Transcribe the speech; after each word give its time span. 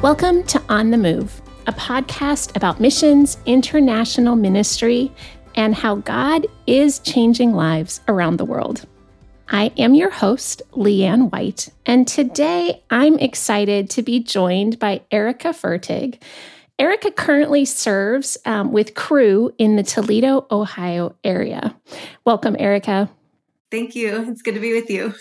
Welcome 0.00 0.44
to 0.44 0.62
On 0.68 0.92
the 0.92 0.96
Move, 0.96 1.42
a 1.66 1.72
podcast 1.72 2.54
about 2.56 2.78
missions, 2.78 3.36
international 3.46 4.36
ministry, 4.36 5.10
and 5.56 5.74
how 5.74 5.96
God 5.96 6.46
is 6.68 7.00
changing 7.00 7.52
lives 7.52 8.00
around 8.06 8.36
the 8.36 8.44
world. 8.44 8.86
I 9.48 9.72
am 9.76 9.94
your 9.94 10.10
host, 10.10 10.62
Leanne 10.70 11.32
White, 11.32 11.70
and 11.84 12.06
today 12.06 12.80
I'm 12.90 13.18
excited 13.18 13.90
to 13.90 14.02
be 14.04 14.20
joined 14.20 14.78
by 14.78 15.02
Erika 15.10 15.48
Fertig. 15.48 16.22
Erika 16.78 17.10
currently 17.10 17.64
serves 17.64 18.38
um, 18.44 18.70
with 18.70 18.94
Cru 18.94 19.52
in 19.58 19.74
the 19.74 19.82
Toledo, 19.82 20.46
Ohio 20.48 21.16
area. 21.24 21.74
Welcome, 22.24 22.54
Erika. 22.56 23.10
Thank 23.72 23.96
you. 23.96 24.30
It's 24.30 24.42
good 24.42 24.54
to 24.54 24.60
be 24.60 24.74
with 24.74 24.90
you. 24.90 25.14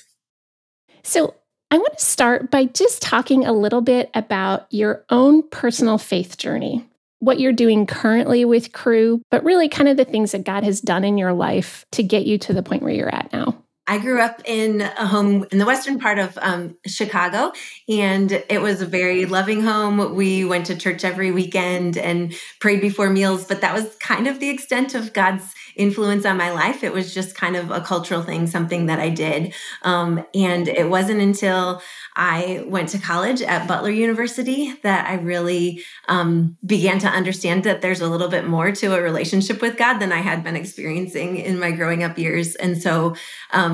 So, 1.02 1.34
I 1.70 1.78
want 1.78 1.98
to 1.98 2.04
start 2.06 2.50
by 2.50 2.66
just 2.66 3.02
talking 3.02 3.46
a 3.46 3.52
little 3.52 3.82
bit 3.82 4.10
about 4.14 4.68
your 4.70 5.04
own 5.10 5.44
personal 5.50 5.98
faith 5.98 6.38
journey, 6.38 6.88
what 7.20 7.42
you're 7.42 7.52
doing 7.52 7.86
currently 7.86 8.46
with 8.46 8.72
Cru, 8.72 9.22
but 9.32 9.44
really 9.44 9.68
kind 9.68 9.90
of 9.90 9.98
the 9.98 10.06
things 10.06 10.32
that 10.32 10.46
God 10.46 10.64
has 10.64 10.80
done 10.80 11.04
in 11.04 11.18
your 11.18 11.34
life 11.34 11.86
to 11.92 12.04
get 12.04 12.26
you 12.26 12.38
to 12.40 12.54
the 12.54 12.64
point 12.64 12.84
where 12.84 12.94
you're 12.94 13.14
at 13.14 13.34
now. 13.34 13.62
I 13.88 13.98
grew 14.00 14.20
up 14.22 14.42
in 14.46 14.82
a 14.82 15.08
home 15.08 15.46
in 15.52 15.60
the 15.60 15.66
western 15.66 16.00
part 16.00 16.20
of 16.20 16.38
um, 16.42 16.78
Chicago, 16.86 17.54
and 17.88 18.32
it 18.50 18.62
was 18.62 18.82
a 18.82 18.86
very 18.86 19.26
loving 19.26 19.62
home. 19.62 20.16
We 20.16 20.44
went 20.44 20.66
to 20.68 20.76
church 20.76 21.06
every 21.06 21.32
weekend 21.32 21.98
and 21.98 22.34
prayed 22.60 22.82
before 22.82 23.10
meals, 23.10 23.46
but 23.46 23.62
that 23.62 23.74
was 23.74 23.96
kind 23.96 24.28
of 24.28 24.40
the 24.40 24.50
extent 24.50 24.94
of 24.94 25.14
God's 25.14 25.54
influence 25.78 26.26
on 26.26 26.38
my 26.38 26.52
life. 26.52 26.84
It 26.84 26.92
was 26.92 27.14
just 27.14 27.36
kind 27.36 27.56
of 27.56 27.72
a 27.72 27.80
cultural 27.80 28.24
thing, 28.24 28.48
something 28.48 28.88
that 28.88 29.00
I 29.00 29.10
did. 29.10 29.54
Um, 29.84 30.26
and 30.34 30.68
it 30.68 30.90
wasn't 30.90 31.22
until 31.22 31.82
I 32.16 32.64
went 32.68 32.90
to 32.90 32.98
college 32.98 33.42
at 33.42 33.68
Butler 33.68 33.92
University 33.92 34.74
that 34.82 35.08
I 35.08 35.16
really 35.16 35.84
um, 36.08 36.58
began 36.66 36.98
to 37.00 37.08
understand 37.08 37.64
that 37.64 37.82
there's 37.82 38.02
a 38.02 38.10
little 38.10 38.28
bit 38.28 38.48
more 38.48 38.72
to 38.72 38.96
a 38.96 39.02
relationship 39.02 39.62
with 39.62 39.78
God 39.78 40.00
than 40.00 40.12
I 40.12 40.22
had 40.22 40.44
been 40.44 40.56
experiencing 40.56 41.38
in 41.38 41.60
my 41.60 41.72
growing 41.72 42.04
up 42.04 42.18
years. 42.18 42.56
And 42.56 42.82
so 42.82 43.16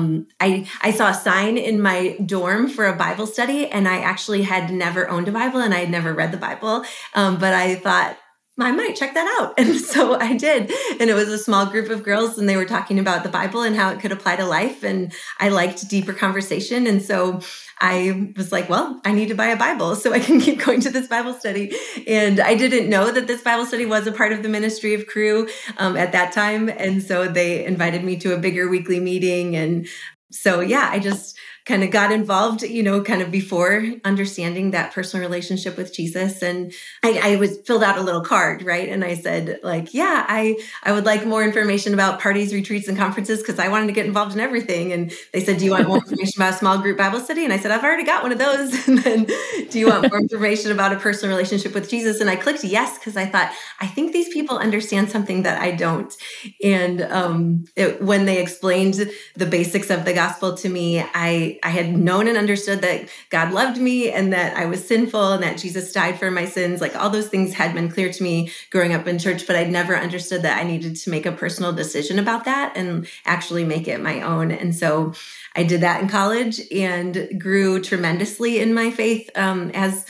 um, 0.04 0.26
I 0.40 0.68
I 0.82 0.90
saw 0.90 1.10
a 1.10 1.14
sign 1.14 1.56
in 1.56 1.80
my 1.80 2.16
dorm 2.24 2.68
for 2.68 2.86
a 2.86 2.96
Bible 2.96 3.26
study, 3.26 3.68
and 3.68 3.88
I 3.88 3.98
actually 3.98 4.42
had 4.42 4.70
never 4.70 5.08
owned 5.08 5.28
a 5.28 5.32
Bible 5.32 5.60
and 5.60 5.74
I 5.74 5.78
had 5.78 5.90
never 5.90 6.12
read 6.12 6.32
the 6.32 6.38
Bible, 6.38 6.84
um, 7.14 7.38
but 7.38 7.54
I 7.54 7.76
thought 7.76 8.16
I 8.58 8.70
might 8.70 8.94
check 8.94 9.14
that 9.14 9.40
out. 9.40 9.54
And 9.64 9.80
so 9.80 10.18
I 10.18 10.36
did. 10.36 10.70
And 11.00 11.10
it 11.10 11.14
was 11.14 11.28
a 11.28 11.38
small 11.38 11.66
group 11.66 11.90
of 11.90 12.02
girls, 12.02 12.38
and 12.38 12.48
they 12.48 12.56
were 12.56 12.64
talking 12.64 12.98
about 12.98 13.22
the 13.22 13.28
Bible 13.28 13.62
and 13.62 13.74
how 13.74 13.90
it 13.90 14.00
could 14.00 14.12
apply 14.12 14.36
to 14.36 14.44
life. 14.44 14.82
And 14.82 15.12
I 15.40 15.48
liked 15.48 15.88
deeper 15.88 16.12
conversation. 16.12 16.86
And 16.86 17.02
so 17.02 17.40
I 17.80 18.32
was 18.36 18.52
like, 18.52 18.68
well, 18.68 19.00
I 19.04 19.12
need 19.12 19.28
to 19.28 19.34
buy 19.34 19.46
a 19.46 19.56
Bible 19.56 19.96
so 19.96 20.12
I 20.12 20.20
can 20.20 20.40
keep 20.46 20.64
going 20.64 20.80
to 20.82 20.90
this 20.90 21.08
Bible 21.08 21.34
study. 21.34 21.72
And 22.06 22.40
I 22.40 22.54
didn't 22.54 22.88
know 22.88 23.10
that 23.10 23.26
this 23.26 23.42
Bible 23.42 23.66
study 23.66 23.86
was 23.86 24.06
a 24.06 24.12
part 24.12 24.32
of 24.32 24.42
the 24.42 24.48
ministry 24.48 24.94
of 24.94 25.06
Cru 25.06 25.48
um, 25.78 25.96
at 25.96 26.12
that 26.12 26.32
time. 26.32 26.68
And 26.68 27.02
so 27.02 27.26
they 27.26 27.64
invited 27.64 28.04
me 28.04 28.16
to 28.18 28.34
a 28.34 28.38
bigger 28.38 28.68
weekly 28.68 29.00
meeting. 29.00 29.56
And 29.56 29.88
so, 30.30 30.60
yeah, 30.60 30.88
I 30.90 30.98
just 30.98 31.36
kind 31.66 31.82
of 31.82 31.90
got 31.90 32.12
involved, 32.12 32.62
you 32.62 32.82
know, 32.82 33.02
kind 33.02 33.22
of 33.22 33.30
before 33.30 33.84
understanding 34.04 34.72
that 34.72 34.92
personal 34.92 35.26
relationship 35.26 35.78
with 35.78 35.94
Jesus. 35.94 36.42
And 36.42 36.72
I, 37.02 37.20
I 37.32 37.36
was 37.36 37.58
filled 37.60 37.82
out 37.82 37.96
a 37.96 38.02
little 38.02 38.20
card, 38.20 38.62
right? 38.62 38.88
And 38.88 39.02
I 39.02 39.14
said, 39.14 39.60
like, 39.62 39.94
yeah, 39.94 40.26
I 40.28 40.58
I 40.82 40.92
would 40.92 41.06
like 41.06 41.24
more 41.24 41.42
information 41.42 41.94
about 41.94 42.20
parties, 42.20 42.52
retreats, 42.52 42.86
and 42.86 42.98
conferences 42.98 43.40
because 43.40 43.58
I 43.58 43.68
wanted 43.68 43.86
to 43.86 43.92
get 43.92 44.04
involved 44.04 44.34
in 44.34 44.40
everything. 44.40 44.92
And 44.92 45.12
they 45.32 45.40
said, 45.40 45.58
do 45.58 45.64
you 45.64 45.70
want 45.70 45.88
more 45.88 45.96
information 45.98 46.42
about 46.42 46.54
a 46.54 46.56
small 46.58 46.78
group 46.78 46.98
Bible 46.98 47.20
study? 47.20 47.44
And 47.44 47.52
I 47.52 47.58
said, 47.58 47.70
I've 47.70 47.84
already 47.84 48.04
got 48.04 48.22
one 48.22 48.32
of 48.32 48.38
those. 48.38 48.72
And 48.94 48.98
then, 48.98 49.24
do 49.70 49.78
you 49.78 49.88
want 49.88 50.10
more 50.10 50.20
information 50.20 50.70
about 50.70 50.92
a 50.92 50.96
personal 50.96 51.34
relationship 51.34 51.74
with 51.74 51.88
Jesus? 51.88 52.20
And 52.20 52.28
I 52.28 52.36
clicked 52.36 52.62
yes 52.64 52.98
because 52.98 53.16
I 53.16 53.24
thought, 53.24 53.50
I 53.80 53.86
think 53.86 54.12
these 54.12 54.28
people 54.28 54.58
understand 54.58 55.10
something 55.10 55.42
that 55.44 55.60
I 55.60 55.72
don't. 55.72 56.14
And 56.62 57.00
um, 57.02 57.64
it, 57.74 58.00
when 58.02 58.26
they 58.26 58.40
explained 58.40 59.10
the 59.34 59.46
basics 59.46 59.90
of 59.90 60.04
the 60.04 60.12
gospel 60.12 60.54
to 60.58 60.68
me, 60.68 61.00
I 61.00 61.53
I 61.62 61.70
had 61.70 61.96
known 61.96 62.28
and 62.28 62.36
understood 62.36 62.80
that 62.82 63.08
God 63.30 63.52
loved 63.52 63.80
me 63.80 64.10
and 64.10 64.32
that 64.32 64.56
I 64.56 64.66
was 64.66 64.86
sinful 64.86 65.32
and 65.32 65.42
that 65.42 65.58
Jesus 65.58 65.92
died 65.92 66.18
for 66.18 66.30
my 66.30 66.44
sins. 66.44 66.80
Like 66.80 66.96
all 66.96 67.10
those 67.10 67.28
things 67.28 67.54
had 67.54 67.74
been 67.74 67.90
clear 67.90 68.12
to 68.12 68.22
me 68.22 68.50
growing 68.70 68.92
up 68.92 69.06
in 69.06 69.18
church, 69.18 69.46
but 69.46 69.56
I'd 69.56 69.70
never 69.70 69.96
understood 69.96 70.42
that 70.42 70.58
I 70.58 70.64
needed 70.64 70.96
to 70.96 71.10
make 71.10 71.26
a 71.26 71.32
personal 71.32 71.72
decision 71.72 72.18
about 72.18 72.44
that 72.44 72.76
and 72.76 73.06
actually 73.24 73.64
make 73.64 73.88
it 73.88 74.00
my 74.00 74.20
own. 74.20 74.50
And 74.50 74.74
so 74.74 75.14
I 75.54 75.62
did 75.62 75.80
that 75.82 76.02
in 76.02 76.08
college 76.08 76.60
and 76.72 77.40
grew 77.40 77.80
tremendously 77.80 78.58
in 78.58 78.74
my 78.74 78.90
faith 78.90 79.30
um, 79.36 79.70
as 79.74 80.06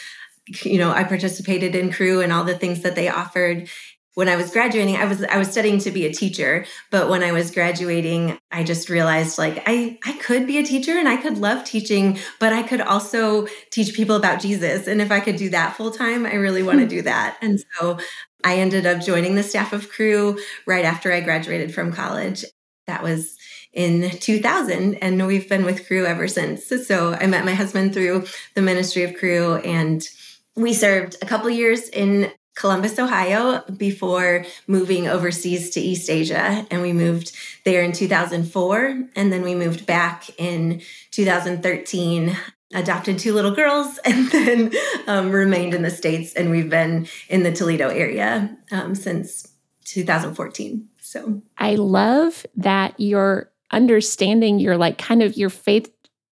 you 0.63 0.79
know 0.79 0.91
i 0.91 1.03
participated 1.03 1.75
in 1.75 1.91
Cru 1.91 2.21
and 2.21 2.33
all 2.33 2.45
the 2.45 2.59
things 2.59 2.83
that 2.83 2.95
they 2.95 3.09
offered 3.09 3.69
when 4.15 4.29
I 4.29 4.37
was 4.37 4.51
graduating, 4.51 4.97
I 4.97 5.05
was 5.07 5.23
I 5.25 5.39
was 5.39 5.51
studying 5.51 5.79
to 5.81 5.91
be 5.91 6.07
a 6.07 6.13
teacher, 6.13 6.67
but 6.91 7.09
when 7.09 7.23
I 7.23 7.33
was 7.33 7.51
graduating, 7.51 8.39
I 8.51 8.63
just 8.63 8.89
realized 8.89 9.39
like 9.39 9.63
I 9.67 9.99
I 10.05 10.13
could 10.15 10.47
be 10.47 10.59
a 10.59 10.65
teacher 10.65 10.93
and 10.93 11.09
I 11.09 11.17
could 11.17 11.39
love 11.39 11.65
teaching, 11.65 12.19
but 12.39 12.53
I 12.53 12.63
could 12.63 12.81
also 12.81 13.47
teach 13.71 13.95
people 13.95 14.17
about 14.17 14.41
Jesus. 14.41 14.87
And 14.87 15.03
if 15.03 15.11
I 15.11 15.21
could 15.21 15.37
do 15.37 15.51
that 15.51 15.77
full 15.77 15.91
time, 15.91 16.27
I 16.27 16.35
really 16.35 16.63
want 16.63 16.79
to 16.79 16.85
hmm. 16.85 16.91
do 16.91 17.03
that. 17.03 17.37
And 17.43 17.63
so 17.75 17.99
I 18.45 18.59
ended 18.59 18.87
up 18.87 19.01
joining 19.01 19.35
the 19.35 19.43
staff 19.43 19.73
of 19.73 19.91
Cru 19.91 20.39
right 20.67 20.85
after 20.85 21.13
I 21.13 21.21
graduated 21.21 21.75
from 21.75 21.93
college. 21.93 22.45
That 22.87 23.03
was 23.03 23.37
in 23.73 24.11
2000 24.11 24.95
and 24.97 25.27
we've 25.27 25.49
been 25.49 25.65
with 25.65 25.87
Cru 25.87 26.05
ever 26.05 26.29
since. 26.29 26.67
So 26.87 27.15
I 27.15 27.27
met 27.27 27.45
my 27.45 27.55
husband 27.55 27.93
through 27.93 28.27
the 28.55 28.63
ministry 28.63 29.03
of 29.03 29.15
Cru 29.15 29.57
and 29.57 30.07
we 30.55 30.73
served 30.73 31.17
a 31.21 31.27
couple 31.27 31.51
years 31.51 31.89
in 31.89 32.31
Columbus, 32.55 32.99
Ohio, 32.99 33.63
before 33.77 34.45
moving 34.67 35.09
overseas 35.09 35.71
to 35.71 35.81
East 35.81 36.09
Asia. 36.09 36.67
And 36.71 36.83
we 36.83 36.93
moved 36.93 37.37
there 37.65 37.83
in 37.83 37.93
2004. 37.93 39.09
And 39.17 39.33
then 39.33 39.43
we 39.43 39.55
moved 39.55 39.87
back 39.87 40.29
in 40.39 40.81
2013, 41.11 42.37
adopted 42.73 43.19
two 43.19 43.35
little 43.35 43.55
girls, 43.55 43.99
and 44.05 44.31
then 44.31 44.73
um, 45.07 45.31
remained 45.31 45.75
in 45.75 45.83
the 45.83 45.91
States. 45.91 46.33
And 46.35 46.51
we've 46.51 46.71
been 46.71 47.09
in 47.29 47.43
the 47.43 47.53
Toledo 47.53 47.89
area 47.89 48.57
um, 48.71 48.95
since 48.95 49.49
2014. 49.87 50.89
So 51.01 51.43
I 51.59 51.75
love 51.75 52.47
that 52.57 52.99
you're 52.99 53.51
understanding 53.71 54.59
your 54.59 54.77
like 54.77 54.99
kind 54.99 55.23
of 55.23 55.37
your 55.37 55.51
faith 55.51 55.91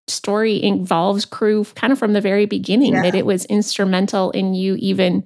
story 0.09 0.62
involves 0.62 1.25
Cru 1.25 1.65
kind 1.65 1.93
of 1.93 1.99
from 1.99 2.12
the 2.12 2.21
very 2.21 2.47
beginning 2.47 2.94
yeah. 2.94 3.03
that 3.03 3.15
it 3.15 3.27
was 3.27 3.44
instrumental 3.47 4.31
in 4.32 4.55
you 4.55 4.77
even 4.77 5.25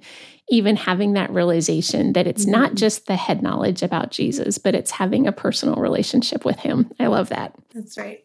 even 0.49 0.75
having 0.75 1.13
that 1.13 1.29
realization 1.31 2.13
that 2.13 2.27
it's 2.27 2.43
mm-hmm. 2.43 2.51
not 2.51 2.75
just 2.75 3.07
the 3.07 3.15
head 3.15 3.41
knowledge 3.41 3.83
about 3.83 4.11
Jesus, 4.11 4.57
but 4.57 4.75
it's 4.75 4.91
having 4.91 5.27
a 5.27 5.31
personal 5.31 5.75
relationship 5.75 6.45
with 6.45 6.57
him. 6.59 6.91
I 6.99 7.07
love 7.07 7.29
that. 7.29 7.53
That's 7.73 7.97
right. 7.97 8.23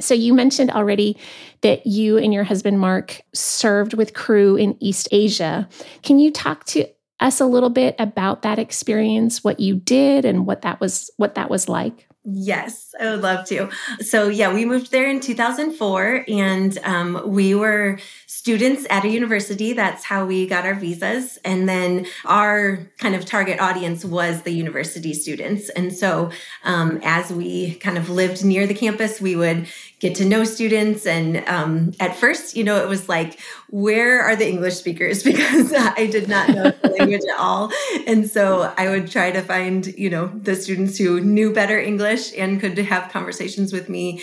So, 0.00 0.14
you 0.14 0.32
mentioned 0.34 0.70
already 0.70 1.18
that 1.60 1.86
you 1.86 2.16
and 2.18 2.32
your 2.32 2.44
husband 2.44 2.80
Mark 2.80 3.20
served 3.34 3.94
with 3.94 4.14
Cru 4.14 4.56
in 4.56 4.76
East 4.80 5.08
Asia. 5.12 5.68
Can 6.02 6.18
you 6.18 6.30
talk 6.30 6.64
to 6.66 6.86
us 7.20 7.40
a 7.40 7.46
little 7.46 7.70
bit 7.70 7.94
about 7.98 8.42
that 8.42 8.58
experience, 8.58 9.44
what 9.44 9.60
you 9.60 9.76
did 9.76 10.24
and 10.24 10.46
what 10.46 10.62
that 10.62 10.80
was 10.80 11.10
what 11.18 11.34
that 11.34 11.50
was 11.50 11.68
like? 11.68 12.08
Yes, 12.24 12.94
I 13.00 13.10
would 13.10 13.22
love 13.22 13.46
to. 13.48 13.68
So, 13.98 14.28
yeah, 14.28 14.54
we 14.54 14.64
moved 14.64 14.92
there 14.92 15.08
in 15.08 15.18
2004 15.18 16.24
and 16.28 16.78
um, 16.84 17.20
we 17.26 17.52
were 17.52 17.98
students 18.28 18.86
at 18.90 19.04
a 19.04 19.08
university. 19.08 19.72
That's 19.72 20.04
how 20.04 20.24
we 20.24 20.46
got 20.46 20.64
our 20.64 20.74
visas. 20.74 21.36
And 21.44 21.68
then 21.68 22.06
our 22.24 22.78
kind 22.98 23.16
of 23.16 23.24
target 23.24 23.58
audience 23.60 24.04
was 24.04 24.42
the 24.42 24.52
university 24.52 25.14
students. 25.14 25.68
And 25.70 25.92
so, 25.92 26.30
um, 26.62 27.00
as 27.02 27.32
we 27.32 27.74
kind 27.74 27.98
of 27.98 28.08
lived 28.08 28.44
near 28.44 28.68
the 28.68 28.74
campus, 28.74 29.20
we 29.20 29.34
would 29.34 29.66
get 30.02 30.16
to 30.16 30.24
know 30.24 30.42
students. 30.42 31.06
And 31.06 31.48
um, 31.48 31.92
at 32.00 32.16
first, 32.16 32.56
you 32.56 32.64
know, 32.64 32.82
it 32.82 32.88
was 32.88 33.08
like, 33.08 33.38
where 33.70 34.20
are 34.20 34.34
the 34.34 34.48
English 34.48 34.74
speakers? 34.74 35.22
Because 35.32 35.72
I 35.72 36.06
did 36.06 36.28
not 36.28 36.48
know 36.48 36.70
the 36.70 36.90
language 36.98 37.22
at 37.22 37.38
all. 37.38 37.70
And 38.06 38.28
so 38.28 38.74
I 38.76 38.90
would 38.90 39.10
try 39.10 39.30
to 39.30 39.40
find, 39.40 39.86
you 39.96 40.10
know, 40.10 40.26
the 40.26 40.56
students 40.56 40.98
who 40.98 41.20
knew 41.20 41.52
better 41.52 41.78
English 41.78 42.36
and 42.36 42.60
could 42.60 42.76
have 42.76 43.12
conversations 43.12 43.72
with 43.72 43.88
me 43.88 44.20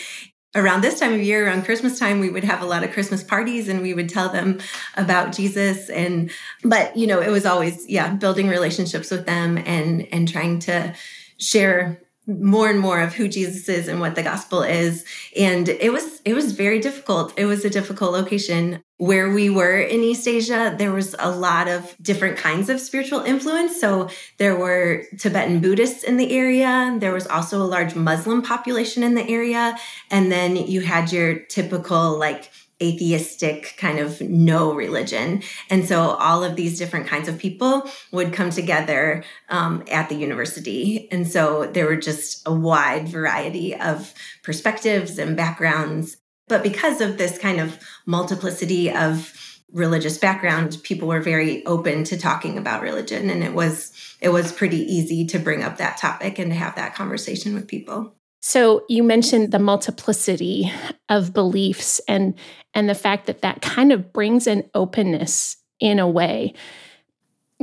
around 0.55 0.81
this 0.81 0.99
time 0.99 1.13
of 1.13 1.21
year 1.21 1.45
around 1.45 1.63
christmas 1.63 1.99
time 1.99 2.19
we 2.19 2.27
would 2.27 2.43
have 2.43 2.63
a 2.63 2.65
lot 2.65 2.83
of 2.83 2.91
christmas 2.91 3.23
parties 3.23 3.67
and 3.67 3.83
we 3.83 3.93
would 3.93 4.09
tell 4.09 4.29
them 4.29 4.57
about 4.97 5.31
jesus 5.31 5.91
and 5.91 6.31
but 6.63 6.97
you 6.97 7.05
know 7.05 7.21
it 7.21 7.29
was 7.29 7.45
always 7.45 7.87
yeah 7.87 8.15
building 8.15 8.47
relationships 8.47 9.11
with 9.11 9.27
them 9.27 9.59
and 9.59 10.07
and 10.11 10.27
trying 10.27 10.57
to 10.57 10.91
share 11.37 12.01
more 12.29 12.69
and 12.69 12.79
more 12.79 13.01
of 13.01 13.13
who 13.13 13.27
Jesus 13.27 13.67
is 13.67 13.87
and 13.87 13.99
what 13.99 14.15
the 14.15 14.21
gospel 14.21 14.61
is. 14.61 15.03
And 15.35 15.67
it 15.67 15.91
was 15.91 16.21
it 16.25 16.33
was 16.33 16.51
very 16.51 16.79
difficult. 16.79 17.33
It 17.37 17.45
was 17.45 17.65
a 17.65 17.69
difficult 17.69 18.11
location. 18.11 18.83
Where 18.97 19.31
we 19.31 19.49
were 19.49 19.79
in 19.79 20.01
East 20.01 20.27
Asia, 20.27 20.75
there 20.77 20.91
was 20.91 21.15
a 21.19 21.31
lot 21.31 21.69
of 21.69 21.95
different 22.01 22.37
kinds 22.37 22.69
of 22.69 22.81
spiritual 22.81 23.21
influence. 23.21 23.79
So 23.79 24.09
there 24.37 24.57
were 24.57 25.05
Tibetan 25.17 25.61
Buddhists 25.61 26.03
in 26.03 26.17
the 26.17 26.37
area. 26.37 26.97
There 26.99 27.13
was 27.13 27.25
also 27.25 27.61
a 27.61 27.63
large 27.63 27.95
Muslim 27.95 28.41
population 28.41 29.01
in 29.01 29.15
the 29.15 29.25
area. 29.29 29.77
And 30.11 30.29
then 30.29 30.57
you 30.57 30.81
had 30.81 31.13
your 31.13 31.39
typical 31.39 32.19
like 32.19 32.51
atheistic 32.81 33.75
kind 33.77 33.99
of 33.99 34.21
no 34.21 34.73
religion. 34.73 35.41
And 35.69 35.85
so 35.85 36.01
all 36.01 36.43
of 36.43 36.55
these 36.55 36.77
different 36.77 37.07
kinds 37.07 37.27
of 37.27 37.37
people 37.37 37.89
would 38.11 38.33
come 38.33 38.49
together 38.49 39.23
um, 39.49 39.83
at 39.91 40.09
the 40.09 40.15
university. 40.15 41.11
And 41.11 41.27
so 41.27 41.69
there 41.71 41.85
were 41.85 41.97
just 41.97 42.47
a 42.47 42.53
wide 42.53 43.09
variety 43.09 43.75
of 43.75 44.13
perspectives 44.43 45.17
and 45.17 45.35
backgrounds. 45.35 46.17
But 46.47 46.63
because 46.63 47.01
of 47.01 47.17
this 47.17 47.37
kind 47.37 47.59
of 47.59 47.77
multiplicity 48.05 48.91
of 48.91 49.33
religious 49.71 50.17
background, 50.17 50.77
people 50.83 51.07
were 51.07 51.21
very 51.21 51.65
open 51.65 52.03
to 52.05 52.17
talking 52.17 52.57
about 52.57 52.81
religion. 52.81 53.29
And 53.29 53.43
it 53.43 53.53
was 53.53 53.91
it 54.21 54.29
was 54.29 54.51
pretty 54.51 54.79
easy 54.79 55.25
to 55.27 55.39
bring 55.39 55.63
up 55.63 55.77
that 55.77 55.97
topic 55.97 56.39
and 56.39 56.51
to 56.51 56.57
have 56.57 56.75
that 56.75 56.95
conversation 56.95 57.53
with 57.53 57.67
people. 57.67 58.15
So 58.41 58.85
you 58.87 59.03
mentioned 59.03 59.51
the 59.51 59.59
multiplicity 59.59 60.71
of 61.09 61.33
beliefs 61.33 61.99
and 62.07 62.35
and 62.73 62.87
the 62.87 62.95
fact 62.95 63.25
that 63.27 63.41
that 63.41 63.61
kind 63.61 63.91
of 63.91 64.13
brings 64.13 64.47
an 64.47 64.69
openness 64.73 65.57
in 65.79 65.99
a 65.99 66.07
way. 66.07 66.53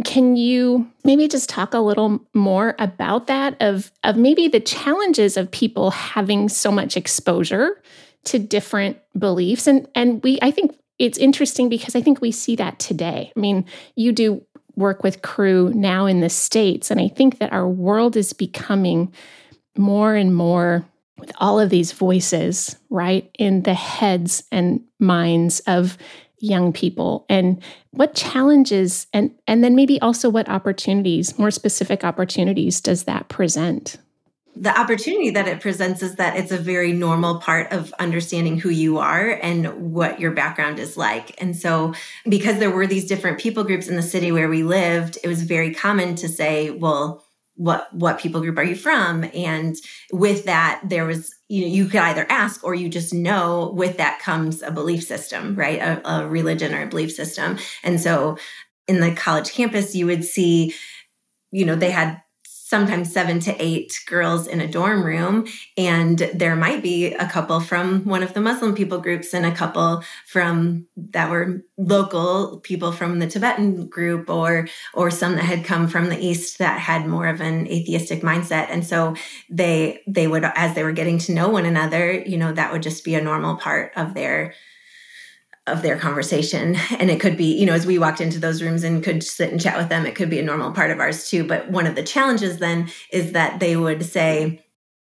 Can 0.04 0.36
you 0.36 0.90
maybe 1.04 1.26
just 1.26 1.48
talk 1.48 1.72
a 1.72 1.78
little 1.78 2.20
more 2.34 2.74
about 2.78 3.28
that 3.28 3.56
of 3.60 3.90
of 4.04 4.16
maybe 4.16 4.48
the 4.48 4.60
challenges 4.60 5.36
of 5.36 5.50
people 5.50 5.90
having 5.90 6.48
so 6.48 6.70
much 6.70 6.96
exposure 6.96 7.80
to 8.24 8.38
different 8.38 8.98
beliefs 9.18 9.66
and 9.66 9.88
and 9.94 10.22
we 10.22 10.38
I 10.42 10.50
think 10.50 10.76
it's 10.98 11.18
interesting 11.18 11.68
because 11.68 11.94
I 11.94 12.00
think 12.00 12.20
we 12.20 12.32
see 12.32 12.56
that 12.56 12.78
today. 12.78 13.30
I 13.34 13.38
mean, 13.38 13.66
you 13.96 14.12
do 14.12 14.42
work 14.76 15.02
with 15.02 15.22
Cru 15.22 15.70
now 15.74 16.06
in 16.06 16.20
the 16.20 16.28
states 16.28 16.90
and 16.90 17.00
I 17.00 17.08
think 17.08 17.38
that 17.38 17.52
our 17.52 17.68
world 17.68 18.16
is 18.16 18.34
becoming 18.34 19.12
more 19.78 20.14
and 20.14 20.34
more 20.34 20.86
with 21.18 21.32
all 21.38 21.58
of 21.58 21.70
these 21.70 21.92
voices, 21.92 22.76
right, 22.90 23.30
in 23.38 23.62
the 23.62 23.74
heads 23.74 24.44
and 24.52 24.82
minds 24.98 25.60
of 25.60 25.96
young 26.38 26.72
people 26.72 27.24
and 27.30 27.62
what 27.92 28.14
challenges 28.14 29.06
and 29.14 29.34
and 29.46 29.64
then 29.64 29.74
maybe 29.74 29.98
also 30.02 30.28
what 30.28 30.48
opportunities 30.50 31.38
more 31.38 31.50
specific 31.50 32.04
opportunities 32.04 32.78
does 32.82 33.04
that 33.04 33.26
present 33.30 33.96
the 34.58 34.78
opportunity 34.78 35.30
that 35.30 35.46
it 35.46 35.60
presents 35.60 36.02
is 36.02 36.16
that 36.16 36.36
it's 36.36 36.50
a 36.50 36.56
very 36.56 36.92
normal 36.92 37.38
part 37.40 37.70
of 37.72 37.92
understanding 37.98 38.58
who 38.58 38.70
you 38.70 38.96
are 38.98 39.38
and 39.42 39.92
what 39.92 40.18
your 40.18 40.30
background 40.30 40.78
is 40.78 40.96
like. 40.96 41.34
And 41.42 41.54
so, 41.54 41.92
because 42.26 42.58
there 42.58 42.70
were 42.70 42.86
these 42.86 43.06
different 43.06 43.38
people 43.38 43.64
groups 43.64 43.86
in 43.86 43.96
the 43.96 44.02
city 44.02 44.32
where 44.32 44.48
we 44.48 44.62
lived, 44.62 45.18
it 45.22 45.28
was 45.28 45.42
very 45.42 45.74
common 45.74 46.14
to 46.16 46.28
say, 46.28 46.70
well, 46.70 47.25
what 47.56 47.92
what 47.92 48.18
people 48.18 48.40
group 48.40 48.58
are 48.58 48.64
you 48.64 48.76
from? 48.76 49.24
And 49.34 49.76
with 50.12 50.44
that 50.44 50.80
there 50.84 51.06
was 51.06 51.34
you 51.48 51.62
know 51.62 51.68
you 51.68 51.86
could 51.86 52.00
either 52.00 52.26
ask 52.28 52.62
or 52.64 52.74
you 52.74 52.88
just 52.88 53.12
know 53.12 53.72
with 53.74 53.96
that 53.96 54.20
comes 54.20 54.62
a 54.62 54.70
belief 54.70 55.02
system 55.02 55.54
right? 55.54 55.78
A, 55.78 56.08
a 56.08 56.28
religion 56.28 56.74
or 56.74 56.82
a 56.82 56.88
belief 56.88 57.12
system. 57.12 57.58
And 57.82 58.00
so 58.00 58.38
in 58.86 59.00
the 59.00 59.12
college 59.14 59.52
campus 59.52 59.94
you 59.94 60.06
would 60.06 60.24
see 60.24 60.74
you 61.50 61.64
know 61.64 61.74
they 61.74 61.90
had 61.90 62.22
sometimes 62.66 63.12
seven 63.12 63.38
to 63.38 63.54
eight 63.62 63.96
girls 64.06 64.48
in 64.48 64.60
a 64.60 64.66
dorm 64.66 65.04
room. 65.04 65.46
And 65.76 66.18
there 66.34 66.56
might 66.56 66.82
be 66.82 67.14
a 67.14 67.28
couple 67.28 67.60
from 67.60 68.04
one 68.04 68.24
of 68.24 68.34
the 68.34 68.40
Muslim 68.40 68.74
people 68.74 68.98
groups 68.98 69.32
and 69.32 69.46
a 69.46 69.54
couple 69.54 70.02
from 70.26 70.84
that 70.96 71.30
were 71.30 71.62
local 71.78 72.58
people 72.64 72.90
from 72.90 73.20
the 73.20 73.28
Tibetan 73.28 73.86
group 73.86 74.28
or 74.28 74.66
or 74.94 75.12
some 75.12 75.36
that 75.36 75.44
had 75.44 75.64
come 75.64 75.86
from 75.86 76.08
the 76.08 76.18
East 76.18 76.58
that 76.58 76.80
had 76.80 77.06
more 77.06 77.28
of 77.28 77.40
an 77.40 77.68
atheistic 77.68 78.22
mindset. 78.22 78.66
And 78.68 78.84
so 78.84 79.14
they 79.48 80.02
they 80.08 80.26
would 80.26 80.44
as 80.56 80.74
they 80.74 80.82
were 80.82 80.90
getting 80.90 81.18
to 81.18 81.32
know 81.32 81.48
one 81.48 81.66
another, 81.66 82.12
you 82.12 82.36
know, 82.36 82.50
that 82.52 82.72
would 82.72 82.82
just 82.82 83.04
be 83.04 83.14
a 83.14 83.22
normal 83.22 83.54
part 83.54 83.92
of 83.94 84.14
their 84.14 84.54
of 85.66 85.82
their 85.82 85.98
conversation. 85.98 86.76
And 86.98 87.10
it 87.10 87.20
could 87.20 87.36
be 87.36 87.56
you 87.58 87.66
know 87.66 87.74
as 87.74 87.86
we 87.86 87.98
walked 87.98 88.20
into 88.20 88.38
those 88.38 88.62
rooms 88.62 88.84
and 88.84 89.02
could 89.02 89.22
sit 89.22 89.50
and 89.50 89.60
chat 89.60 89.76
with 89.76 89.88
them 89.88 90.06
it 90.06 90.14
could 90.14 90.30
be 90.30 90.38
a 90.38 90.44
normal 90.44 90.72
part 90.72 90.90
of 90.90 91.00
ours 91.00 91.28
too. 91.28 91.44
But 91.44 91.70
one 91.70 91.86
of 91.86 91.94
the 91.94 92.02
challenges 92.02 92.58
then 92.58 92.88
is 93.12 93.32
that 93.32 93.60
they 93.60 93.76
would 93.76 94.04
say 94.04 94.64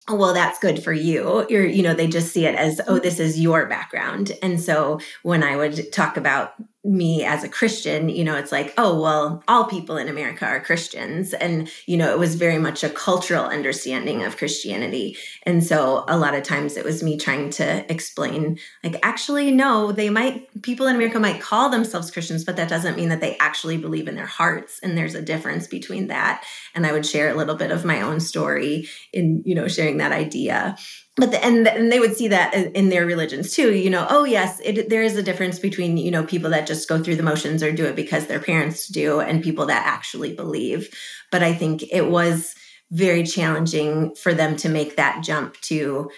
oh, 0.08 0.16
well 0.16 0.34
that's 0.34 0.60
good 0.60 0.84
for 0.84 0.94
you. 0.94 1.46
You're 1.50 1.66
you 1.66 1.84
know 1.84 1.94
they 1.94 2.08
just 2.08 2.32
see 2.34 2.46
it 2.46 2.56
as 2.56 2.80
oh 2.82 2.94
mm-hmm. 2.94 3.04
this 3.04 3.20
is 3.20 3.40
your 3.40 3.68
background. 3.68 4.32
And 4.42 4.60
so 4.60 5.00
when 5.24 5.44
i 5.44 5.56
would 5.56 5.92
talk 5.92 6.18
about 6.18 6.54
me 6.86 7.24
as 7.24 7.44
a 7.46 7.50
Christian, 7.50 8.10
you 8.10 8.26
know, 8.26 8.36
it's 8.36 8.52
like, 8.52 8.74
oh, 8.78 9.02
well, 9.02 9.42
all 9.48 9.66
people 9.66 9.96
in 9.96 10.10
America 10.10 10.46
are 10.46 10.60
Christians. 10.60 11.34
And, 11.34 11.72
you 11.86 11.96
know, 11.96 12.12
it 12.12 12.20
was 12.20 12.36
very 12.36 12.58
much 12.58 12.84
a 12.84 12.90
cultural 12.90 13.46
understanding 13.46 14.24
of 14.24 14.36
Christianity. 14.36 15.18
And 15.44 15.64
so 15.64 16.04
a 16.10 16.18
lot 16.18 16.36
of 16.36 16.44
times 16.44 16.76
it 16.76 16.84
was 16.84 17.02
me 17.02 17.18
trying 17.18 17.52
to 17.52 17.90
explain, 17.90 18.60
like, 18.84 18.98
actually, 19.02 19.52
no, 19.52 19.94
they 19.94 20.10
might, 20.10 20.62
people 20.62 20.88
in 20.88 20.96
America 20.96 21.20
might 21.20 21.42
call 21.42 21.70
themselves 21.70 22.12
Christians, 22.12 22.44
but 22.44 22.58
that 22.58 22.70
doesn't 22.70 22.98
mean 22.98 23.10
that 23.10 23.22
they 23.22 23.38
actually 23.38 23.78
believe 23.78 24.10
in 24.10 24.16
their 24.16 24.26
hearts. 24.26 24.80
And 24.84 24.98
there's 24.98 25.16
a 25.16 25.22
difference 25.22 25.68
between 25.68 26.08
that. 26.08 26.44
And 26.76 26.86
I 26.86 26.92
would 26.92 27.06
share 27.06 27.30
a 27.30 27.36
little 27.36 27.56
bit 27.56 27.72
of 27.72 27.86
my 27.86 28.02
own 28.02 28.20
story 28.20 28.90
in, 29.14 29.42
you 29.46 29.56
know, 29.56 29.70
sharing 29.70 29.98
that 29.98 30.12
idea 30.12 30.76
but 31.16 31.32
the, 31.32 31.44
and 31.44 31.68
and 31.68 31.92
they 31.92 32.00
would 32.00 32.16
see 32.16 32.28
that 32.28 32.54
in 32.54 32.90
their 32.90 33.06
religions 33.06 33.54
too 33.54 33.74
you 33.74 33.90
know 33.90 34.08
oh 34.10 34.24
yes 34.24 34.60
it, 34.64 34.90
there 34.90 35.04
is 35.04 35.16
a 35.16 35.24
difference 35.24 35.60
between 35.60 35.98
you 35.98 36.12
know 36.12 36.24
people 36.24 36.50
that 36.50 36.68
just 36.68 36.90
go 36.90 37.02
through 37.02 37.16
the 37.16 37.24
motions 37.24 37.62
or 37.62 37.72
do 37.72 37.86
it 37.86 37.96
because 37.96 38.28
their 38.28 38.40
parents 38.40 38.88
do 38.88 39.20
and 39.20 39.44
people 39.44 39.66
that 39.66 39.86
actually 39.86 40.34
believe. 40.34 40.90
But 41.32 41.44
i 41.44 41.54
think 41.54 41.84
it 41.92 42.10
was 42.10 42.56
very 42.92 43.24
challenging 43.24 44.16
for 44.16 44.34
them 44.34 44.56
to 44.58 44.70
make 44.70 44.96
that 44.98 45.24
jump 45.24 45.60
to 45.62 46.10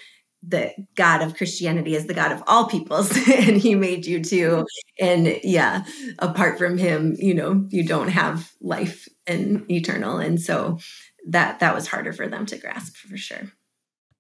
the 0.48 0.72
god 0.96 1.22
of 1.22 1.36
christianity 1.36 1.96
is 1.96 2.06
the 2.06 2.14
god 2.14 2.32
of 2.32 2.44
all 2.46 2.68
peoples 2.68 3.10
and 3.30 3.58
he 3.58 3.74
made 3.74 4.06
you 4.06 4.24
too 4.24 4.66
and 5.00 5.40
yeah 5.44 5.84
apart 6.20 6.58
from 6.58 6.78
him 6.78 7.16
you 7.18 7.34
know 7.34 7.66
you 7.70 7.84
don't 7.84 8.10
have 8.10 8.52
life 8.62 9.08
and 9.28 9.70
eternal. 9.70 10.18
And 10.18 10.40
so 10.40 10.80
that 11.28 11.60
that 11.60 11.74
was 11.74 11.88
harder 11.88 12.14
for 12.14 12.28
them 12.28 12.46
to 12.48 12.58
grasp 12.58 12.96
for 12.98 13.18
sure 13.18 13.52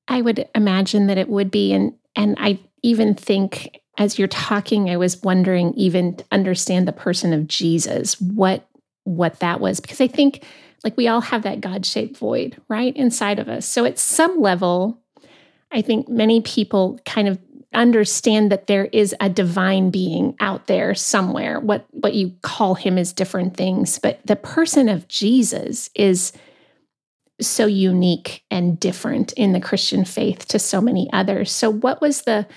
I 0.07 0.21
would 0.21 0.47
imagine 0.53 1.07
that 1.07 1.17
it 1.17 1.29
would 1.29 1.51
be. 1.51 1.73
And 1.73 1.93
and 2.15 2.35
I 2.39 2.59
even 2.81 3.15
think 3.15 3.79
as 3.97 4.19
you're 4.19 4.27
talking, 4.27 4.89
I 4.89 4.97
was 4.97 5.23
wondering 5.23 5.73
even 5.73 6.17
understand 6.31 6.87
the 6.87 6.93
person 6.93 7.33
of 7.33 7.47
Jesus, 7.47 8.19
what 8.19 8.67
what 9.03 9.39
that 9.39 9.59
was. 9.59 9.79
Because 9.79 10.01
I 10.01 10.07
think 10.07 10.43
like 10.83 10.97
we 10.97 11.07
all 11.07 11.21
have 11.21 11.43
that 11.43 11.61
God-shaped 11.61 12.17
void, 12.17 12.61
right? 12.69 12.95
Inside 12.95 13.39
of 13.39 13.49
us. 13.49 13.65
So 13.65 13.85
at 13.85 13.97
some 13.97 14.39
level, 14.39 14.99
I 15.71 15.81
think 15.81 16.07
many 16.07 16.41
people 16.41 16.99
kind 17.05 17.27
of 17.27 17.39
understand 17.73 18.51
that 18.51 18.67
there 18.67 18.85
is 18.85 19.13
a 19.19 19.29
divine 19.29 19.89
being 19.89 20.35
out 20.39 20.67
there 20.67 20.95
somewhere. 20.95 21.59
What 21.59 21.85
what 21.91 22.13
you 22.13 22.33
call 22.41 22.75
him 22.75 22.97
is 22.97 23.13
different 23.13 23.57
things, 23.57 23.99
but 23.99 24.19
the 24.25 24.35
person 24.35 24.87
of 24.89 25.07
Jesus 25.07 25.89
is 25.95 26.31
so 27.41 27.65
unique 27.65 28.43
and 28.49 28.79
different 28.79 29.33
in 29.33 29.51
the 29.51 29.59
Christian 29.59 30.05
faith 30.05 30.47
to 30.47 30.59
so 30.59 30.79
many 30.79 31.09
others. 31.11 31.51
So 31.51 31.69
what 31.69 32.01
was 32.01 32.21
the 32.21 32.47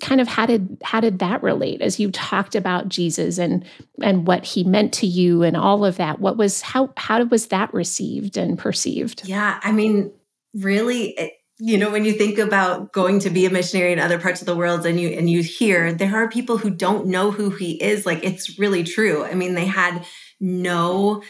kind 0.00 0.20
of 0.20 0.28
how 0.28 0.46
did 0.46 0.78
how 0.84 1.00
did 1.00 1.18
that 1.18 1.42
relate 1.42 1.82
as 1.82 1.98
you 1.98 2.10
talked 2.12 2.54
about 2.54 2.88
Jesus 2.88 3.38
and 3.38 3.64
and 4.00 4.26
what 4.26 4.44
he 4.44 4.62
meant 4.62 4.92
to 4.94 5.06
you 5.06 5.42
and 5.42 5.56
all 5.56 5.84
of 5.84 5.96
that? 5.96 6.20
What 6.20 6.36
was 6.36 6.60
how 6.60 6.92
how 6.96 7.24
was 7.24 7.48
that 7.48 7.74
received 7.74 8.36
and 8.36 8.58
perceived? 8.58 9.28
Yeah 9.28 9.58
i 9.62 9.72
mean 9.72 10.12
really 10.54 11.10
it, 11.10 11.32
you 11.58 11.76
know 11.76 11.90
when 11.90 12.04
you 12.04 12.12
think 12.12 12.38
about 12.38 12.92
going 12.92 13.18
to 13.20 13.30
be 13.30 13.44
a 13.44 13.50
missionary 13.50 13.92
in 13.92 13.98
other 13.98 14.20
parts 14.20 14.40
of 14.40 14.46
the 14.46 14.56
world 14.56 14.86
and 14.86 15.00
you 15.00 15.08
and 15.08 15.28
you 15.28 15.42
hear 15.42 15.92
there 15.92 16.16
are 16.16 16.28
people 16.28 16.58
who 16.58 16.70
don't 16.70 17.06
know 17.06 17.30
who 17.30 17.50
he 17.50 17.82
is 17.82 18.06
like 18.06 18.22
it's 18.22 18.58
really 18.58 18.84
true. 18.84 19.24
I 19.24 19.34
mean 19.34 19.54
they 19.54 19.66
had 19.66 20.04
no 20.40 21.22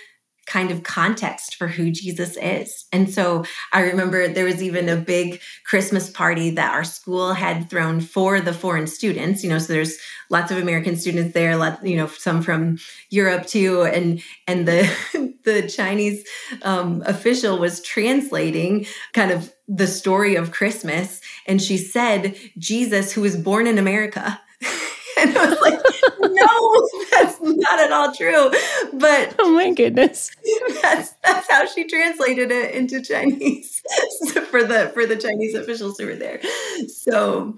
kind 0.48 0.70
of 0.70 0.82
context 0.82 1.56
for 1.56 1.68
who 1.68 1.90
Jesus 1.90 2.36
is. 2.40 2.86
And 2.90 3.12
so 3.12 3.44
I 3.72 3.82
remember 3.82 4.26
there 4.26 4.46
was 4.46 4.62
even 4.62 4.88
a 4.88 4.96
big 4.96 5.40
Christmas 5.64 6.08
party 6.08 6.50
that 6.50 6.72
our 6.72 6.84
school 6.84 7.34
had 7.34 7.68
thrown 7.68 8.00
for 8.00 8.40
the 8.40 8.54
foreign 8.54 8.86
students, 8.86 9.44
you 9.44 9.50
know, 9.50 9.58
so 9.58 9.72
there's 9.72 9.98
lots 10.30 10.50
of 10.50 10.56
American 10.56 10.96
students 10.96 11.34
there, 11.34 11.56
lot, 11.56 11.86
you 11.86 11.96
know, 11.96 12.06
some 12.06 12.40
from 12.40 12.78
Europe 13.10 13.46
too 13.46 13.82
and 13.82 14.22
and 14.46 14.66
the 14.66 15.34
the 15.44 15.68
Chinese 15.68 16.26
um, 16.62 17.02
official 17.04 17.58
was 17.58 17.82
translating 17.82 18.86
kind 19.12 19.30
of 19.30 19.52
the 19.68 19.86
story 19.86 20.34
of 20.34 20.50
Christmas 20.50 21.20
and 21.46 21.60
she 21.60 21.76
said 21.76 22.36
Jesus 22.56 23.12
who 23.12 23.20
was 23.20 23.36
born 23.36 23.66
in 23.66 23.76
America. 23.76 24.40
and 25.18 25.36
I 25.36 25.50
was 25.50 25.60
like 25.60 25.78
that's 27.10 27.38
not 27.40 27.80
at 27.80 27.92
all 27.92 28.14
true. 28.14 28.50
But 28.94 29.34
oh 29.38 29.52
my 29.52 29.72
goodness, 29.72 30.30
that's 30.82 31.12
that's 31.24 31.50
how 31.50 31.66
she 31.66 31.86
translated 31.86 32.50
it 32.50 32.74
into 32.74 33.02
Chinese 33.02 33.82
for 34.50 34.64
the 34.64 34.90
for 34.94 35.06
the 35.06 35.16
Chinese 35.16 35.54
officials 35.54 35.98
who 35.98 36.06
were 36.06 36.16
there. 36.16 36.40
So 36.88 37.56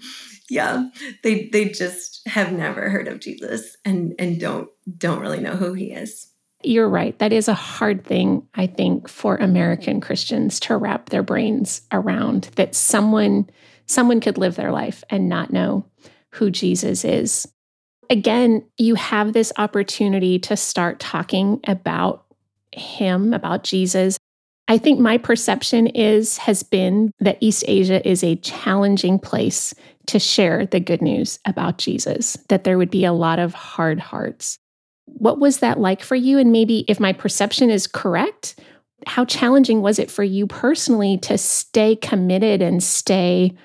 yeah, 0.48 0.88
they 1.22 1.48
they 1.52 1.68
just 1.68 2.26
have 2.26 2.52
never 2.52 2.90
heard 2.90 3.08
of 3.08 3.20
Jesus 3.20 3.76
and 3.84 4.14
and 4.18 4.40
don't 4.40 4.68
don't 4.98 5.20
really 5.20 5.40
know 5.40 5.56
who 5.56 5.74
he 5.74 5.92
is. 5.92 6.26
You're 6.62 6.88
right. 6.88 7.18
That 7.18 7.32
is 7.32 7.48
a 7.48 7.54
hard 7.54 8.04
thing, 8.04 8.46
I 8.54 8.66
think, 8.66 9.08
for 9.08 9.36
American 9.36 10.00
Christians 10.00 10.60
to 10.60 10.76
wrap 10.76 11.08
their 11.08 11.22
brains 11.22 11.82
around 11.90 12.50
that 12.56 12.74
someone 12.74 13.48
someone 13.86 14.20
could 14.20 14.38
live 14.38 14.56
their 14.56 14.70
life 14.70 15.02
and 15.10 15.28
not 15.28 15.52
know 15.52 15.84
who 16.30 16.50
Jesus 16.50 17.04
is. 17.04 17.48
Again, 18.10 18.64
you 18.76 18.96
have 18.96 19.32
this 19.32 19.52
opportunity 19.56 20.38
to 20.40 20.56
start 20.56 21.00
talking 21.00 21.60
about 21.66 22.26
him, 22.72 23.32
about 23.32 23.64
Jesus. 23.64 24.18
I 24.68 24.78
think 24.78 25.00
my 25.00 25.16
perception 25.16 25.86
is 25.86 26.36
has 26.38 26.62
been 26.62 27.12
that 27.20 27.38
East 27.40 27.64
Asia 27.66 28.06
is 28.06 28.22
a 28.22 28.36
challenging 28.36 29.18
place 29.18 29.74
to 30.06 30.18
share 30.18 30.66
the 30.66 30.80
good 30.80 31.02
news 31.02 31.38
about 31.44 31.78
Jesus, 31.78 32.36
that 32.48 32.64
there 32.64 32.78
would 32.78 32.90
be 32.90 33.04
a 33.04 33.12
lot 33.12 33.38
of 33.38 33.54
hard 33.54 33.98
hearts. 33.98 34.58
What 35.06 35.40
was 35.40 35.58
that 35.58 35.80
like 35.80 36.02
for 36.02 36.14
you? 36.14 36.38
And 36.38 36.52
maybe 36.52 36.84
if 36.88 37.00
my 37.00 37.12
perception 37.12 37.70
is 37.70 37.86
correct, 37.86 38.60
how 39.06 39.24
challenging 39.24 39.82
was 39.82 39.98
it 39.98 40.10
for 40.10 40.22
you 40.22 40.46
personally 40.46 41.18
to 41.18 41.38
stay 41.38 41.96
committed 41.96 42.62
and 42.62 42.82
stay 42.82 43.56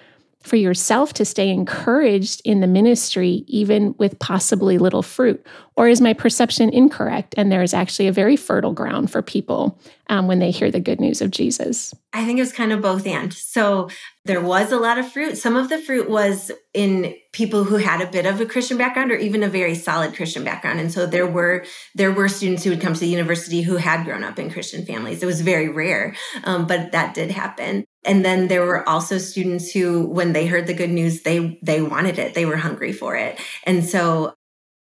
for 0.46 0.56
yourself 0.58 1.14
to 1.14 1.25
stay 1.25 1.50
encouraged 1.50 2.42
in 2.46 2.60
the 2.60 2.68
ministry, 2.68 3.44
even 3.48 3.96
with 3.98 4.20
possibly 4.20 4.78
little 4.78 5.02
fruit? 5.02 5.46
Or 5.75 5.88
is 5.90 6.00
my 6.00 6.14
perception 6.14 6.70
incorrect 6.70 7.36
and 7.38 7.52
there 7.52 7.64
is 7.64 7.74
actually 7.74 8.08
a 8.08 8.12
very 8.12 8.36
fertile 8.36 8.72
ground 8.72 9.12
for 9.12 9.22
people 9.22 9.80
um, 10.08 10.28
when 10.28 10.40
they 10.40 10.52
hear 10.52 10.72
the 10.72 10.80
good 10.80 11.02
news 11.02 11.22
of 11.22 11.32
Jesus? 11.32 11.94
I 12.14 12.24
think 12.25 12.38
it 12.38 12.44
was 12.44 12.54
kind 12.54 12.72
of 12.72 12.82
both 12.82 13.06
and. 13.08 13.34
So 13.34 13.90
there 14.24 14.40
was 14.40 14.72
a 14.72 14.78
lot 14.78 14.98
of 14.98 15.12
fruit. 15.12 15.38
Some 15.38 15.58
of 15.58 15.68
the 15.68 15.80
fruit 15.80 16.10
was 16.10 16.52
in 16.74 17.16
people 17.34 17.64
who 17.64 17.75
had 17.75 18.02
a 18.02 18.10
bit 18.10 18.25
of 18.25 18.40
a 18.40 18.46
Christian 18.46 18.78
background 18.78 19.12
or 19.12 19.16
even 19.16 19.44
a 19.44 19.50
very 19.50 19.75
solid 19.75 20.16
Christian 20.16 20.44
background. 20.44 20.80
And 20.80 20.92
so 20.92 21.06
there 21.06 21.28
were 21.28 21.66
there 21.96 22.12
were 22.12 22.30
students 22.30 22.64
who 22.64 22.70
would 22.70 22.82
come 22.82 22.94
to 22.94 23.00
the 23.00 23.08
university 23.08 23.62
who 23.62 23.75
had 23.75 24.06
grown 24.06 24.24
up 24.24 24.40
in 24.40 24.52
Christian 24.52 24.86
families. 24.86 25.22
It 25.22 25.25
was 25.25 25.42
very 25.42 25.70
rare, 25.70 26.16
um, 26.44 26.68
but 26.68 26.94
that 26.94 27.14
did 27.16 27.32
happen. 27.32 27.84
And 28.05 28.24
then 28.24 28.47
there 28.47 28.65
were 28.65 28.88
also 28.88 29.17
students 29.17 29.71
who, 29.71 30.05
when 30.05 30.33
they 30.33 30.45
heard 30.45 30.67
the 30.67 30.74
good 30.74 30.91
news, 30.91 31.24
they 31.24 31.59
they 31.62 31.81
wanted 31.81 32.19
it. 32.19 32.33
They 32.33 32.45
were 32.45 32.57
hungry 32.57 32.93
for 32.93 33.15
it. 33.15 33.39
And 33.63 33.83
so 33.83 34.35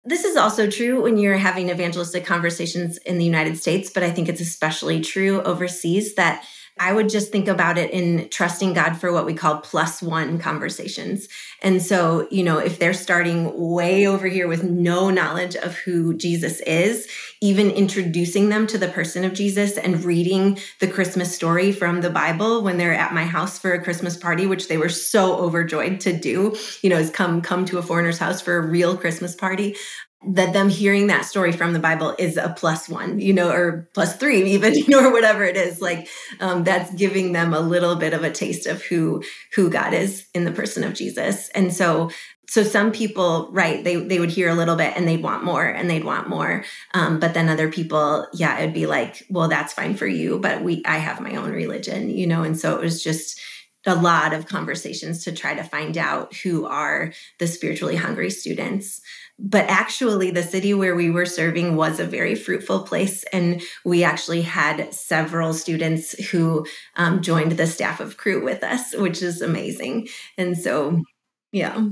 this 0.04 0.24
is 0.24 0.36
also 0.36 0.68
true 0.68 1.02
when 1.02 1.16
you're 1.16 1.36
having 1.36 1.70
evangelistic 1.70 2.26
conversations 2.26 2.96
in 2.98 3.18
the 3.18 3.24
United 3.24 3.56
States, 3.56 3.90
but 3.92 4.02
I 4.02 4.10
think 4.10 4.28
it's 4.28 4.40
especially 4.40 5.00
true 5.00 5.40
overseas 5.42 6.16
that 6.16 6.44
I 6.82 6.92
would 6.92 7.08
just 7.08 7.30
think 7.30 7.46
about 7.46 7.78
it 7.78 7.92
in 7.92 8.28
trusting 8.28 8.72
God 8.72 8.96
for 8.96 9.12
what 9.12 9.24
we 9.24 9.34
call 9.34 9.58
plus 9.58 10.02
one 10.02 10.40
conversations. 10.40 11.28
And 11.62 11.80
so, 11.80 12.26
you 12.28 12.42
know, 12.42 12.58
if 12.58 12.80
they're 12.80 12.92
starting 12.92 13.52
way 13.56 14.08
over 14.08 14.26
here 14.26 14.48
with 14.48 14.64
no 14.64 15.08
knowledge 15.08 15.54
of 15.54 15.76
who 15.76 16.12
Jesus 16.12 16.58
is, 16.62 17.06
even 17.40 17.70
introducing 17.70 18.48
them 18.48 18.66
to 18.66 18.78
the 18.78 18.88
person 18.88 19.22
of 19.22 19.32
Jesus 19.32 19.78
and 19.78 20.02
reading 20.02 20.58
the 20.80 20.88
Christmas 20.88 21.32
story 21.32 21.70
from 21.70 22.00
the 22.00 22.10
Bible 22.10 22.64
when 22.64 22.78
they're 22.78 22.92
at 22.92 23.14
my 23.14 23.26
house 23.26 23.60
for 23.60 23.72
a 23.72 23.82
Christmas 23.82 24.16
party, 24.16 24.46
which 24.46 24.66
they 24.66 24.76
were 24.76 24.88
so 24.88 25.36
overjoyed 25.36 26.00
to 26.00 26.12
do, 26.12 26.56
you 26.82 26.90
know, 26.90 26.98
is 26.98 27.10
come 27.10 27.42
come 27.42 27.64
to 27.66 27.78
a 27.78 27.82
foreigner's 27.82 28.18
house 28.18 28.40
for 28.40 28.56
a 28.56 28.66
real 28.66 28.96
Christmas 28.96 29.36
party 29.36 29.76
that 30.24 30.52
them 30.52 30.68
hearing 30.68 31.08
that 31.08 31.24
story 31.24 31.52
from 31.52 31.72
the 31.72 31.78
bible 31.78 32.14
is 32.18 32.36
a 32.36 32.54
plus 32.56 32.88
one 32.88 33.18
you 33.18 33.32
know 33.32 33.50
or 33.50 33.88
plus 33.94 34.16
three 34.16 34.42
even 34.52 34.74
you 34.74 34.88
know 34.88 35.04
or 35.04 35.12
whatever 35.12 35.44
it 35.44 35.56
is. 35.56 35.80
Like 35.80 36.08
um, 36.40 36.64
that's 36.64 36.92
giving 36.94 37.32
them 37.32 37.54
a 37.54 37.60
little 37.60 37.96
bit 37.96 38.12
of 38.12 38.24
a 38.24 38.30
taste 38.30 38.66
of 38.66 38.82
who 38.82 39.22
who 39.54 39.70
god 39.70 39.94
is 39.94 40.26
in 40.34 40.44
the 40.44 40.52
person 40.52 40.84
of 40.84 40.94
jesus. 40.94 41.48
And 41.50 41.72
so 41.72 42.10
so 42.48 42.62
some 42.62 42.92
people 42.92 43.48
right 43.52 43.82
they 43.82 43.96
they 43.96 44.20
would 44.20 44.30
hear 44.30 44.48
a 44.48 44.54
little 44.54 44.76
bit 44.76 44.94
and 44.96 45.08
they'd 45.08 45.22
want 45.22 45.44
more 45.44 45.64
and 45.64 45.88
they'd 45.88 46.04
want 46.04 46.28
more. 46.28 46.64
Um, 46.94 47.18
but 47.18 47.34
then 47.34 47.48
other 47.48 47.70
people 47.70 48.26
yeah 48.32 48.58
it'd 48.58 48.74
be 48.74 48.86
like 48.86 49.24
well 49.30 49.48
that's 49.48 49.72
fine 49.72 49.94
for 49.94 50.06
you 50.06 50.38
but 50.38 50.62
we 50.62 50.82
i 50.84 50.98
have 50.98 51.20
my 51.20 51.36
own 51.36 51.50
religion 51.50 52.10
you 52.10 52.26
know 52.26 52.42
and 52.42 52.58
so 52.58 52.76
it 52.76 52.82
was 52.82 53.02
just 53.02 53.40
a 53.86 53.94
lot 53.94 54.32
of 54.32 54.46
conversations 54.46 55.24
to 55.24 55.32
try 55.32 55.54
to 55.54 55.64
find 55.64 55.98
out 55.98 56.34
who 56.36 56.66
are 56.66 57.12
the 57.38 57.46
spiritually 57.46 57.96
hungry 57.96 58.30
students 58.30 59.00
but 59.44 59.68
actually, 59.68 60.30
the 60.30 60.44
city 60.44 60.72
where 60.72 60.94
we 60.94 61.10
were 61.10 61.26
serving 61.26 61.74
was 61.74 61.98
a 61.98 62.06
very 62.06 62.36
fruitful 62.36 62.84
place. 62.84 63.24
And 63.32 63.60
we 63.84 64.04
actually 64.04 64.42
had 64.42 64.94
several 64.94 65.52
students 65.52 66.12
who 66.26 66.64
um, 66.96 67.22
joined 67.22 67.52
the 67.52 67.66
staff 67.66 67.98
of 67.98 68.16
Cru 68.16 68.44
with 68.44 68.62
us, 68.62 68.94
which 68.94 69.20
is 69.20 69.42
amazing. 69.42 70.06
And 70.38 70.56
so, 70.56 71.02
yeah. 71.50 71.86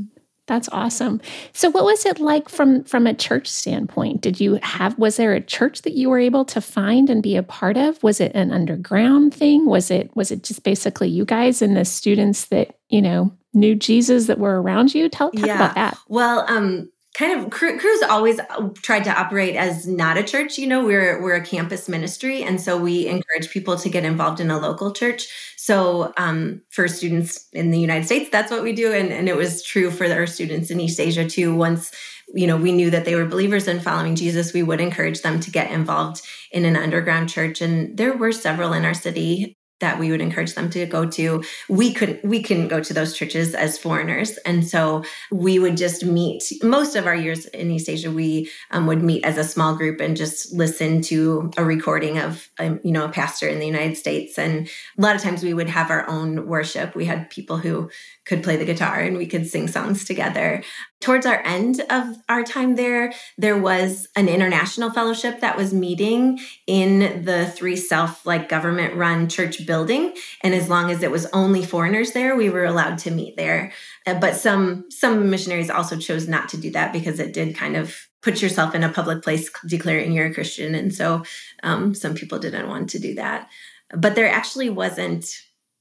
That's 0.50 0.68
awesome. 0.72 1.20
So 1.52 1.70
what 1.70 1.84
was 1.84 2.04
it 2.04 2.18
like 2.18 2.48
from 2.48 2.82
from 2.82 3.06
a 3.06 3.14
church 3.14 3.46
standpoint? 3.46 4.20
Did 4.20 4.40
you 4.40 4.58
have 4.64 4.98
was 4.98 5.16
there 5.16 5.32
a 5.32 5.40
church 5.40 5.82
that 5.82 5.92
you 5.92 6.10
were 6.10 6.18
able 6.18 6.44
to 6.46 6.60
find 6.60 7.08
and 7.08 7.22
be 7.22 7.36
a 7.36 7.42
part 7.44 7.76
of? 7.76 8.02
Was 8.02 8.20
it 8.20 8.32
an 8.34 8.50
underground 8.50 9.32
thing? 9.32 9.66
Was 9.66 9.92
it 9.92 10.10
was 10.16 10.32
it 10.32 10.42
just 10.42 10.64
basically 10.64 11.08
you 11.08 11.24
guys 11.24 11.62
and 11.62 11.76
the 11.76 11.84
students 11.84 12.46
that, 12.46 12.74
you 12.88 13.00
know, 13.00 13.32
knew 13.54 13.76
Jesus 13.76 14.26
that 14.26 14.40
were 14.40 14.60
around 14.60 14.92
you? 14.92 15.08
Tell 15.08 15.30
talk 15.30 15.46
yeah. 15.46 15.54
about 15.54 15.76
that. 15.76 15.96
Well, 16.08 16.44
um 16.48 16.90
kind 17.20 17.38
of 17.38 17.50
Cru's 17.50 18.02
always 18.08 18.40
uh, 18.40 18.70
tried 18.76 19.04
to 19.04 19.10
operate 19.10 19.54
as 19.54 19.86
not 19.86 20.16
a 20.16 20.22
church 20.22 20.56
you 20.56 20.66
know 20.66 20.82
we're 20.82 21.22
we're 21.22 21.34
a 21.34 21.44
campus 21.44 21.86
ministry. 21.86 22.42
And 22.42 22.58
so 22.58 22.78
we 22.78 23.06
encourage 23.06 23.50
people 23.50 23.76
to 23.76 23.90
get 23.90 24.06
involved 24.06 24.40
in 24.40 24.50
a 24.50 24.58
local 24.58 24.90
church. 24.90 25.28
So 25.56 26.14
um, 26.16 26.62
for 26.70 26.88
students 26.88 27.46
in 27.52 27.70
the 27.72 27.78
united 27.78 28.06
states 28.06 28.30
that's 28.32 28.50
what 28.50 28.62
we 28.62 28.72
do. 28.72 28.92
And, 28.94 29.12
and 29.12 29.28
it 29.28 29.36
was 29.36 29.62
true 29.62 29.90
for 29.90 30.06
our 30.06 30.26
students 30.26 30.70
in 30.70 30.80
east 30.80 30.98
asia 30.98 31.28
too. 31.28 31.54
Once 31.54 31.92
you 32.34 32.46
know 32.46 32.56
we 32.56 32.72
knew 32.72 32.90
that 32.90 33.04
they 33.04 33.16
were 33.16 33.26
believers 33.26 33.66
and 33.66 33.82
following 33.82 34.14
jesus 34.14 34.52
we 34.52 34.62
would 34.62 34.80
encourage 34.80 35.20
them 35.22 35.40
to 35.40 35.50
get 35.50 35.70
involved 35.72 36.22
in 36.52 36.64
an 36.64 36.76
underground 36.76 37.28
church. 37.28 37.60
And 37.60 37.98
there 37.98 38.16
were 38.16 38.32
several 38.32 38.72
in 38.72 38.86
our 38.86 38.94
city 38.94 39.58
that 39.80 39.98
we 39.98 40.10
would 40.10 40.20
encourage 40.20 40.54
them 40.54 40.70
to 40.70 40.86
go 40.86 41.06
to 41.06 41.42
we 41.68 41.92
couldn't 41.92 42.24
we 42.24 42.42
couldn't 42.42 42.68
go 42.68 42.80
to 42.80 42.94
those 42.94 43.16
churches 43.16 43.54
as 43.54 43.78
foreigners. 43.78 44.36
And 44.38 44.66
so 44.66 45.04
we 45.30 45.58
would 45.58 45.76
just 45.76 46.04
meet 46.04 46.42
most 46.62 46.96
of 46.96 47.06
our 47.06 47.14
years 47.14 47.46
in 47.46 47.70
east 47.70 47.88
asia 47.88 48.10
we 48.10 48.50
um, 48.70 48.86
would 48.86 49.02
meet 49.02 49.24
as 49.24 49.38
a 49.38 49.44
small 49.44 49.74
group 49.76 50.00
and 50.00 50.16
just 50.16 50.52
listen 50.52 51.00
to 51.02 51.50
a 51.56 51.64
recording 51.64 52.18
of 52.18 52.48
um, 52.58 52.80
you 52.84 52.92
know 52.92 53.04
a 53.04 53.08
pastor 53.08 53.48
in 53.48 53.58
the 53.58 53.66
united 53.66 53.96
states. 53.96 54.38
And 54.38 54.68
a 54.98 55.02
lot 55.02 55.16
of 55.16 55.22
times 55.22 55.42
we 55.42 55.54
would 55.54 55.68
have 55.68 55.90
our 55.90 56.08
own 56.08 56.46
worship. 56.46 56.94
We 56.94 57.06
had 57.06 57.30
people 57.30 57.56
who 57.58 57.90
could 58.26 58.42
play 58.44 58.56
the 58.56 58.64
guitar 58.64 59.00
and 59.00 59.16
we 59.16 59.26
could 59.26 59.46
sing 59.46 59.66
songs 59.66 60.04
together. 60.04 60.62
Towards 61.00 61.26
our 61.26 61.42
end 61.44 61.80
of 61.90 62.16
our 62.28 62.44
time 62.44 62.76
there, 62.76 63.12
there 63.38 63.58
was 63.58 64.06
an 64.14 64.28
international 64.28 64.90
fellowship 64.90 65.40
that 65.40 65.56
was 65.56 65.72
meeting 65.72 66.38
in 66.66 67.24
the 67.24 67.46
three 67.46 67.76
self 67.76 68.24
like 68.26 68.48
government 68.48 68.94
run 68.94 69.28
church 69.28 69.66
building 69.70 70.12
and 70.42 70.52
as 70.52 70.68
long 70.68 70.90
as 70.90 71.00
it 71.04 71.12
was 71.12 71.26
only 71.32 71.64
foreigners 71.64 72.10
there, 72.10 72.34
we 72.34 72.50
were 72.50 72.64
allowed 72.64 72.98
to 72.98 73.10
meet 73.12 73.36
there. 73.36 73.72
Uh, 74.04 74.14
but 74.14 74.34
some 74.34 74.90
some 74.90 75.30
missionaries 75.30 75.70
also 75.70 75.96
chose 75.96 76.26
not 76.26 76.48
to 76.48 76.56
do 76.56 76.70
that 76.72 76.92
because 76.92 77.20
it 77.20 77.32
did 77.32 77.56
kind 77.56 77.76
of 77.76 78.08
put 78.20 78.42
yourself 78.42 78.74
in 78.74 78.82
a 78.82 78.88
public 78.88 79.22
place 79.22 79.48
declaring 79.66 80.10
you're 80.10 80.26
a 80.26 80.34
Christian 80.34 80.74
and 80.74 80.92
so 80.92 81.22
um, 81.62 81.94
some 81.94 82.14
people 82.14 82.40
didn't 82.40 82.68
want 82.68 82.90
to 82.90 82.98
do 82.98 83.14
that. 83.14 83.48
But 83.94 84.16
there 84.16 84.28
actually 84.28 84.70
wasn't 84.70 85.24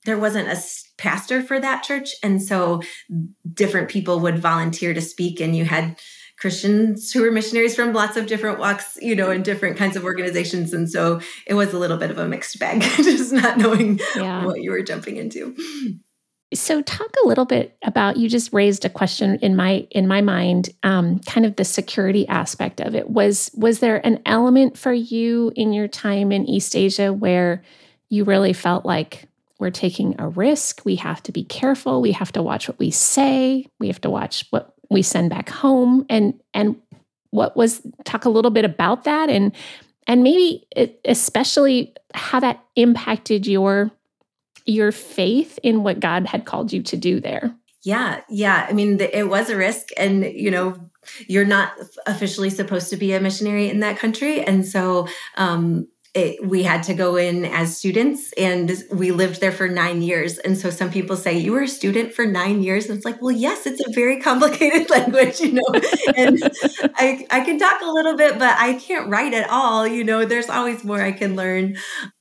there 0.05 0.19
wasn't 0.19 0.47
a 0.47 0.57
pastor 0.97 1.41
for 1.41 1.59
that 1.59 1.83
church 1.83 2.09
and 2.21 2.41
so 2.41 2.81
different 3.53 3.89
people 3.89 4.19
would 4.19 4.37
volunteer 4.37 4.93
to 4.93 5.01
speak 5.01 5.41
and 5.41 5.55
you 5.55 5.65
had 5.65 5.97
christians 6.39 7.11
who 7.11 7.21
were 7.21 7.31
missionaries 7.31 7.75
from 7.75 7.93
lots 7.93 8.17
of 8.17 8.25
different 8.27 8.59
walks 8.59 8.97
you 9.01 9.15
know 9.15 9.31
in 9.31 9.43
different 9.43 9.77
kinds 9.77 9.95
of 9.95 10.03
organizations 10.03 10.73
and 10.73 10.89
so 10.89 11.19
it 11.45 11.53
was 11.53 11.73
a 11.73 11.79
little 11.79 11.97
bit 11.97 12.11
of 12.11 12.17
a 12.17 12.27
mixed 12.27 12.59
bag 12.59 12.81
just 12.97 13.31
not 13.31 13.57
knowing 13.57 13.99
yeah. 14.15 14.45
what 14.45 14.61
you 14.61 14.71
were 14.71 14.81
jumping 14.81 15.17
into 15.17 15.55
so 16.51 16.81
talk 16.81 17.13
a 17.23 17.27
little 17.27 17.45
bit 17.45 17.77
about 17.83 18.17
you 18.17 18.27
just 18.27 18.51
raised 18.51 18.83
a 18.83 18.89
question 18.89 19.37
in 19.41 19.55
my 19.55 19.87
in 19.91 20.07
my 20.07 20.21
mind 20.21 20.69
um, 20.81 21.19
kind 21.19 21.45
of 21.45 21.55
the 21.57 21.65
security 21.65 22.27
aspect 22.27 22.81
of 22.81 22.95
it 22.95 23.09
was 23.09 23.51
was 23.53 23.79
there 23.79 24.05
an 24.05 24.19
element 24.25 24.77
for 24.77 24.93
you 24.93 25.51
in 25.55 25.73
your 25.73 25.87
time 25.87 26.31
in 26.31 26.49
east 26.49 26.75
asia 26.75 27.13
where 27.13 27.63
you 28.09 28.23
really 28.23 28.53
felt 28.53 28.85
like 28.85 29.29
we're 29.59 29.69
taking 29.69 30.15
a 30.19 30.27
risk. 30.27 30.81
We 30.85 30.95
have 30.95 31.21
to 31.23 31.31
be 31.31 31.43
careful. 31.43 32.01
We 32.01 32.13
have 32.13 32.31
to 32.31 32.41
watch 32.41 32.67
what 32.67 32.79
we 32.79 32.91
say. 32.91 33.67
We 33.77 33.87
have 33.87 34.01
to 34.01 34.09
watch 34.09 34.45
what 34.49 34.73
we 34.89 35.01
send 35.01 35.29
back 35.29 35.49
home. 35.49 36.05
And 36.09 36.39
and 36.53 36.75
what 37.31 37.55
was 37.55 37.81
talk 38.05 38.25
a 38.25 38.29
little 38.29 38.51
bit 38.51 38.65
about 38.65 39.03
that 39.03 39.29
and 39.29 39.55
and 40.07 40.23
maybe 40.23 40.65
it, 40.75 40.99
especially 41.05 41.93
how 42.15 42.39
that 42.39 42.63
impacted 42.75 43.45
your 43.45 43.91
your 44.65 44.91
faith 44.91 45.59
in 45.63 45.83
what 45.83 45.99
God 45.99 46.27
had 46.27 46.45
called 46.45 46.73
you 46.73 46.81
to 46.83 46.97
do 46.97 47.19
there. 47.19 47.55
Yeah, 47.83 48.21
yeah. 48.29 48.65
I 48.67 48.73
mean, 48.73 48.99
it 48.99 49.29
was 49.29 49.49
a 49.49 49.55
risk, 49.55 49.89
and 49.97 50.23
you 50.23 50.51
know, 50.51 50.77
you're 51.27 51.45
not 51.45 51.73
officially 52.05 52.49
supposed 52.49 52.89
to 52.89 52.97
be 52.97 53.13
a 53.13 53.19
missionary 53.19 53.69
in 53.69 53.79
that 53.79 53.97
country, 53.97 54.43
and 54.43 54.65
so 54.65 55.07
um, 55.37 55.87
it, 56.15 56.45
we 56.47 56.63
had 56.63 56.83
to 56.83 56.93
go 56.93 57.15
in 57.17 57.45
as 57.45 57.77
students 57.77 58.33
and 58.33 58.83
we 58.91 59.11
lived 59.11 59.41
there 59.41 59.51
for 59.51 59.67
nine 59.67 60.01
years. 60.01 60.39
And 60.39 60.57
so 60.57 60.69
some 60.69 60.89
people 60.89 61.15
say, 61.15 61.37
You 61.37 61.51
were 61.51 61.61
a 61.61 61.67
student 61.67 62.13
for 62.13 62.25
nine 62.25 62.63
years? 62.63 62.87
And 62.87 62.97
it's 62.97 63.05
like, 63.05 63.21
Well, 63.21 63.35
yes, 63.35 63.67
it's 63.67 63.79
a 63.87 63.91
very 63.93 64.19
complicated 64.19 64.89
language, 64.95 65.39
you 65.39 65.53
know. 65.53 65.81
and 66.15 66.39
I, 66.95 67.27
I 67.29 67.41
can 67.41 67.59
talk 67.59 67.81
a 67.81 67.91
little 67.91 68.17
bit, 68.17 68.39
but 68.39 68.57
I 68.57 68.73
can't 68.73 69.09
write 69.09 69.33
at 69.33 69.49
all. 69.49 69.85
You 69.87 70.03
know, 70.03 70.25
there's 70.25 70.49
always 70.49 70.83
more 70.83 71.01
I 71.01 71.11
can 71.11 71.35
learn. 71.35 71.75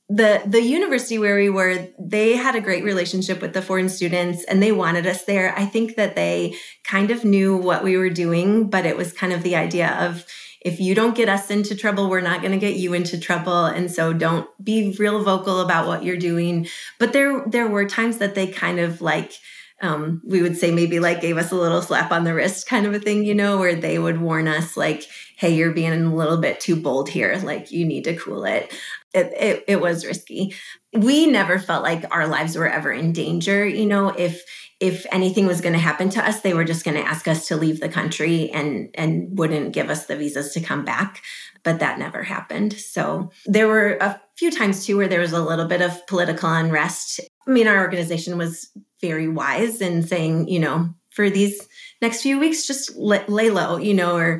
the 0.07 0.41
the 0.45 0.61
university 0.61 1.19
where 1.19 1.35
we 1.35 1.49
were 1.49 1.87
they 1.99 2.35
had 2.35 2.55
a 2.55 2.61
great 2.61 2.83
relationship 2.83 3.41
with 3.41 3.53
the 3.53 3.61
foreign 3.61 3.89
students 3.89 4.43
and 4.45 4.61
they 4.61 4.71
wanted 4.71 5.05
us 5.05 5.23
there 5.25 5.53
i 5.55 5.65
think 5.65 5.95
that 5.97 6.15
they 6.15 6.55
kind 6.83 7.11
of 7.11 7.23
knew 7.23 7.55
what 7.55 7.83
we 7.83 7.95
were 7.95 8.09
doing 8.09 8.67
but 8.69 8.87
it 8.87 8.97
was 8.97 9.13
kind 9.13 9.31
of 9.31 9.43
the 9.43 9.55
idea 9.55 9.89
of 9.99 10.25
if 10.61 10.79
you 10.79 10.93
don't 10.93 11.15
get 11.15 11.29
us 11.29 11.49
into 11.49 11.75
trouble 11.75 12.09
we're 12.09 12.21
not 12.21 12.41
going 12.41 12.51
to 12.51 12.57
get 12.57 12.75
you 12.75 12.93
into 12.93 13.19
trouble 13.19 13.65
and 13.65 13.91
so 13.91 14.13
don't 14.13 14.47
be 14.63 14.95
real 14.99 15.23
vocal 15.23 15.61
about 15.61 15.87
what 15.87 16.03
you're 16.03 16.17
doing 16.17 16.67
but 16.97 17.13
there 17.13 17.43
there 17.47 17.67
were 17.67 17.85
times 17.85 18.17
that 18.17 18.35
they 18.35 18.47
kind 18.47 18.79
of 18.79 19.01
like 19.01 19.33
um, 19.81 20.21
we 20.25 20.41
would 20.41 20.57
say 20.57 20.71
maybe 20.71 20.99
like 20.99 21.21
gave 21.21 21.37
us 21.37 21.51
a 21.51 21.55
little 21.55 21.81
slap 21.81 22.11
on 22.11 22.23
the 22.23 22.33
wrist 22.33 22.67
kind 22.67 22.85
of 22.85 22.93
a 22.93 22.99
thing, 22.99 23.23
you 23.23 23.33
know, 23.33 23.57
where 23.57 23.75
they 23.75 23.97
would 23.97 24.19
warn 24.19 24.47
us 24.47 24.75
like, 24.75 25.07
hey, 25.37 25.55
you're 25.55 25.71
being 25.71 25.93
a 25.93 26.15
little 26.15 26.37
bit 26.37 26.59
too 26.59 26.75
bold 26.75 27.09
here. 27.09 27.39
Like 27.43 27.71
you 27.71 27.85
need 27.85 28.03
to 28.03 28.15
cool 28.17 28.43
it. 28.43 28.73
It, 29.13 29.33
it, 29.39 29.63
it 29.67 29.81
was 29.81 30.05
risky. 30.05 30.53
We 30.93 31.27
never 31.27 31.59
felt 31.59 31.83
like 31.83 32.03
our 32.13 32.27
lives 32.27 32.57
were 32.57 32.67
ever 32.67 32.91
in 32.91 33.13
danger. 33.13 33.65
You 33.65 33.85
know, 33.85 34.09
if 34.09 34.43
if 34.79 35.05
anything 35.11 35.45
was 35.45 35.59
going 35.61 35.73
to 35.73 35.79
happen 35.79 36.09
to 36.09 36.25
us, 36.25 36.41
they 36.41 36.53
were 36.53 36.63
just 36.63 36.85
going 36.85 36.95
to 36.95 37.07
ask 37.07 37.27
us 37.27 37.47
to 37.47 37.57
leave 37.57 37.79
the 37.79 37.89
country 37.89 38.49
and 38.51 38.89
and 38.93 39.37
wouldn't 39.37 39.73
give 39.73 39.89
us 39.89 40.05
the 40.05 40.15
visas 40.15 40.53
to 40.53 40.61
come 40.61 40.85
back. 40.85 41.21
But 41.63 41.79
that 41.79 41.99
never 41.99 42.23
happened. 42.23 42.73
So 42.73 43.31
there 43.45 43.67
were 43.67 43.97
a 43.99 44.19
few 44.37 44.51
times 44.51 44.85
too 44.85 44.97
where 44.97 45.09
there 45.09 45.19
was 45.19 45.33
a 45.33 45.43
little 45.43 45.65
bit 45.65 45.81
of 45.81 46.07
political 46.07 46.49
unrest. 46.49 47.19
I 47.45 47.51
mean, 47.51 47.67
our 47.67 47.79
organization 47.79 48.37
was 48.37 48.69
very 49.01 49.27
wise 49.27 49.81
in 49.81 50.03
saying, 50.03 50.47
you 50.47 50.59
know, 50.59 50.89
for 51.09 51.29
these 51.29 51.67
next 52.01 52.21
few 52.21 52.39
weeks, 52.39 52.65
just 52.65 52.95
lay 52.95 53.49
low, 53.49 53.77
you 53.77 53.93
know, 53.93 54.15
or 54.15 54.39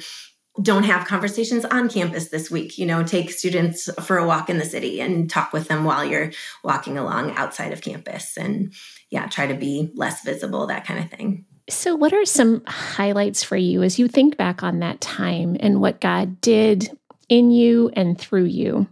don't 0.62 0.84
have 0.84 1.08
conversations 1.08 1.66
on 1.66 1.90
campus 1.90 2.30
this 2.30 2.52
week. 2.52 2.78
You 2.78 2.86
know, 2.86 3.04
take 3.04 3.32
students 3.32 3.90
for 4.02 4.18
a 4.18 4.28
walk 4.28 4.50
in 4.50 4.58
the 4.58 4.66
city 4.66 5.02
and 5.02 5.30
talk 5.30 5.54
with 5.54 5.68
them 5.68 5.84
while 5.84 6.06
you're 6.06 6.32
walking 6.64 6.98
along 6.98 7.32
outside 7.32 7.74
of 7.74 7.82
campus. 7.82 8.38
And 8.38 8.74
yeah, 9.10 9.28
try 9.28 9.48
to 9.48 9.56
be 9.56 9.92
less 9.96 10.24
visible, 10.24 10.68
that 10.68 10.86
kind 10.86 11.04
of 11.04 11.10
thing. 11.10 11.46
So, 11.70 11.96
what 11.96 12.14
are 12.14 12.26
some 12.26 12.64
highlights 12.66 13.44
for 13.44 13.56
you 13.56 13.84
as 13.84 14.00
you 14.00 14.08
think 14.08 14.38
back 14.38 14.64
on 14.64 14.80
that 14.80 15.02
time 15.02 15.56
and 15.60 15.82
what 15.82 16.02
God 16.02 16.42
did 16.42 16.98
in 17.28 17.52
you 17.52 17.92
and 17.94 18.20
through 18.20 18.46
you? 18.46 18.88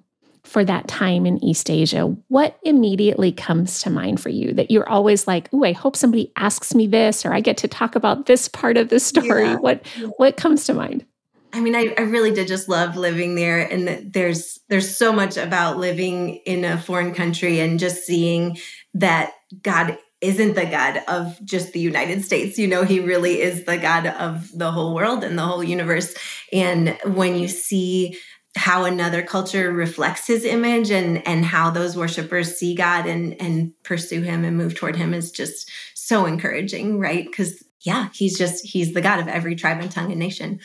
for 0.48 0.64
that 0.64 0.88
time 0.88 1.26
in 1.26 1.44
East 1.44 1.70
Asia, 1.70 2.06
what 2.30 2.58
immediately 2.64 3.34
comes 3.34 3.82
to 3.82 3.90
mind 3.90 4.22
for 4.22 4.30
you 4.30 4.54
that 4.54 4.72
you're 4.72 4.88
always 4.88 5.28
like, 5.28 5.50
"Oh, 5.52 5.66
I 5.66 5.74
hope 5.74 5.98
somebody 5.98 6.32
asks 6.38 6.74
me 6.74 6.88
this 6.88 7.26
or 7.26 7.34
I 7.34 7.42
get 7.42 7.58
to 7.58 7.68
talk 7.68 7.96
about 7.96 8.28
this 8.28 8.48
part 8.48 8.78
of 8.78 8.88
the 8.88 9.00
story." 9.00 9.44
Yeah. 9.44 9.58
What 9.58 9.86
what 10.16 10.38
comes 10.38 10.66
to 10.66 10.74
mind? 10.74 11.06
I 11.54 11.60
mean, 11.60 11.76
I, 11.76 11.94
I 11.98 12.02
really 12.02 12.32
did 12.32 12.48
just 12.48 12.70
love 12.70 12.96
living 12.96 13.36
there 13.36 13.60
and 13.60 14.14
there's 14.14 14.60
there's 14.70 14.96
so 14.96 15.12
much 15.12 15.38
about 15.38 15.78
living 15.78 16.36
in 16.46 16.64
a 16.64 16.78
foreign 16.78 17.14
country 17.14 17.60
and 17.60 17.78
just 17.78 18.06
seeing 18.06 18.58
that 18.94 19.34
God 19.62 19.98
isn't 20.22 20.56
the 20.56 20.66
God 20.66 21.02
of 21.08 21.38
just 21.46 21.74
the 21.74 21.80
United 21.80 22.24
States. 22.24 22.58
You 22.58 22.68
know, 22.68 22.84
he 22.84 23.00
really 23.00 23.42
is 23.42 23.66
the 23.66 23.78
God 23.78 24.08
of 24.08 24.50
the 24.58 24.72
whole 24.72 24.96
world 24.96 25.24
and 25.24 25.38
the 25.38 25.44
whole 25.44 25.64
universe. 25.64 26.16
And 26.52 26.98
when 27.06 27.38
you 27.38 27.48
see 27.48 28.18
how 28.56 28.86
another 28.86 29.22
culture 29.22 29.72
reflects 29.72 30.26
his 30.26 30.44
image 30.44 30.90
and 30.90 31.26
and 31.28 31.46
how 31.46 31.70
those 31.70 31.96
worshipers 31.96 32.58
see 32.58 32.74
God 32.74 33.06
and 33.06 33.40
and 33.40 33.72
pursue 33.84 34.22
him 34.22 34.44
and 34.44 34.58
move 34.58 34.74
toward 34.74 34.96
him 34.96 35.14
is 35.14 35.32
just 35.32 35.70
so 35.94 36.26
encouraging, 36.26 37.00
right? 37.00 37.26
Because 37.26 37.64
yeah, 37.82 38.10
he's 38.14 38.38
just 38.38 38.66
he's 38.66 38.94
the 38.94 39.02
God 39.02 39.20
of 39.20 39.28
every 39.28 39.56
tribe 39.56 39.80
and 39.80 39.92
tongue 39.92 40.12
and 40.12 40.20
nation. 40.20 40.60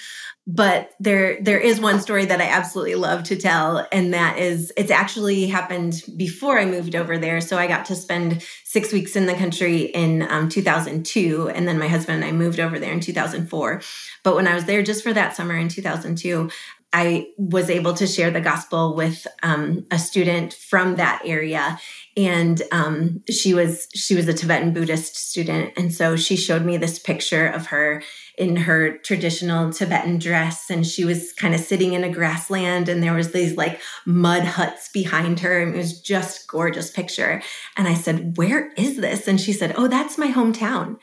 But 0.45 0.91
there 0.99 1.41
there 1.41 1.61
is 1.61 1.81
one 1.81 2.01
story 2.01 2.25
that 2.25 2.41
I 2.41 2.47
absolutely 2.47 2.97
love 2.97 3.23
to 3.25 3.37
tell, 3.37 3.87
and 3.93 4.13
that 4.13 4.39
is 4.39 4.73
it's 4.77 4.91
actually 4.91 5.47
happened 5.47 6.03
before 6.17 6.59
I 6.59 6.65
moved 6.65 6.97
over 6.97 7.17
there. 7.17 7.41
So 7.41 7.57
I 7.57 7.69
got 7.69 7.85
to 7.87 7.95
spend 7.95 8.43
six 8.65 8.93
weeks 8.93 9.15
in 9.15 9.27
the 9.27 9.35
country 9.35 9.83
in 9.83 10.23
um, 10.23 10.49
2002, 10.49 11.49
and 11.49 11.69
then 11.69 11.79
my 11.79 11.87
husband 11.87 12.25
and 12.25 12.25
I 12.25 12.37
moved 12.37 12.59
over 12.59 12.81
there 12.81 12.93
in 12.93 12.99
2004. 12.99 13.83
But 14.25 14.35
when 14.35 14.49
I 14.49 14.55
was 14.55 14.65
there 14.65 14.83
just 14.83 15.05
for 15.05 15.13
that 15.13 15.37
summer 15.37 15.57
in 15.57 15.69
2002, 15.69 16.51
I 16.93 17.29
was 17.39 17.71
able 17.71 17.95
to 17.95 18.07
share 18.07 18.31
the 18.31 18.41
gospel 18.41 18.95
with 18.95 19.27
um, 19.43 19.87
a 19.91 19.99
student 19.99 20.53
from 20.53 20.97
that 20.97 21.23
area, 21.25 21.79
and 22.17 22.61
um, 22.71 23.23
she 23.31 23.55
was 23.55 23.89
she 23.95 24.15
was 24.15 24.29
a 24.29 24.35
Tibetan 24.35 24.73
Buddhist 24.73 25.17
student, 25.17 25.73
and 25.77 25.93
so 25.93 26.17
she 26.17 26.37
showed 26.37 26.65
me 26.65 26.77
this 26.77 26.99
picture 26.99 27.47
of 27.47 27.67
her 27.67 28.03
in 28.37 28.57
her 28.57 28.99
traditional 28.99 29.73
Tibetan 29.73 30.19
dress, 30.19 30.69
and 30.69 30.87
she 30.87 31.05
was 31.05 31.33
kind 31.33 31.55
of 31.55 31.61
sitting 31.61 31.95
in 31.95 32.05
a 32.05 32.13
grassland, 32.13 32.89
and 32.89 33.03
there 33.03 33.15
was 33.15 33.33
these 33.33 33.57
like 33.57 33.81
mud 34.05 34.45
huts 34.45 34.91
behind 34.91 35.41
her, 35.41 35.61
and 35.61 35.75
it 35.75 35.79
was 35.79 36.01
just 36.01 36.47
gorgeous 36.47 36.91
picture. 36.91 37.43
And 37.77 37.89
I 37.89 37.95
said, 37.95 38.37
"Where 38.37 38.73
is 38.75 38.99
this?" 38.99 39.27
And 39.27 39.41
she 39.41 39.55
said, 39.55 39.75
"Oh, 39.79 39.89
that's 39.89 40.19
my 40.19 40.29
hometown." 40.29 40.99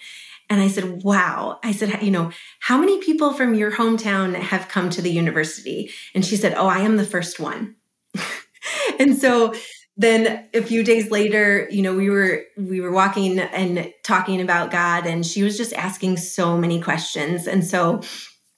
And 0.50 0.60
I 0.60 0.68
said, 0.68 1.04
wow. 1.04 1.60
I 1.64 1.72
said, 1.72 2.02
you 2.02 2.12
know, 2.12 2.32
how 2.60 2.78
many 2.80 3.00
people 3.02 3.34
from 3.34 3.54
your 3.54 3.72
hometown 3.72 4.36
have 4.36 4.68
come 4.68 4.90
to 4.92 5.02
the 5.02 5.12
university? 5.12 5.92
And 6.16 6.26
she 6.26 6.36
said, 6.36 6.56
oh, 6.56 6.68
I 6.68 6.80
am 6.80 6.98
the 6.98 7.06
first 7.06 7.40
one. 7.40 7.76
and 9.00 9.16
so 9.16 9.54
then 9.96 10.48
a 10.54 10.62
few 10.62 10.84
days 10.84 11.12
later, 11.12 11.68
you 11.70 11.82
know, 11.82 11.94
we 11.94 12.10
were 12.10 12.44
we 12.58 12.80
were 12.80 12.92
walking 12.92 13.38
and 13.38 13.94
talking 14.04 14.42
about 14.42 14.72
God 14.72 15.06
and 15.06 15.26
she 15.26 15.44
was 15.44 15.58
just 15.58 15.74
asking 15.74 16.18
so 16.18 16.58
many 16.58 16.82
questions. 16.82 17.48
And 17.48 17.66
so 17.66 18.02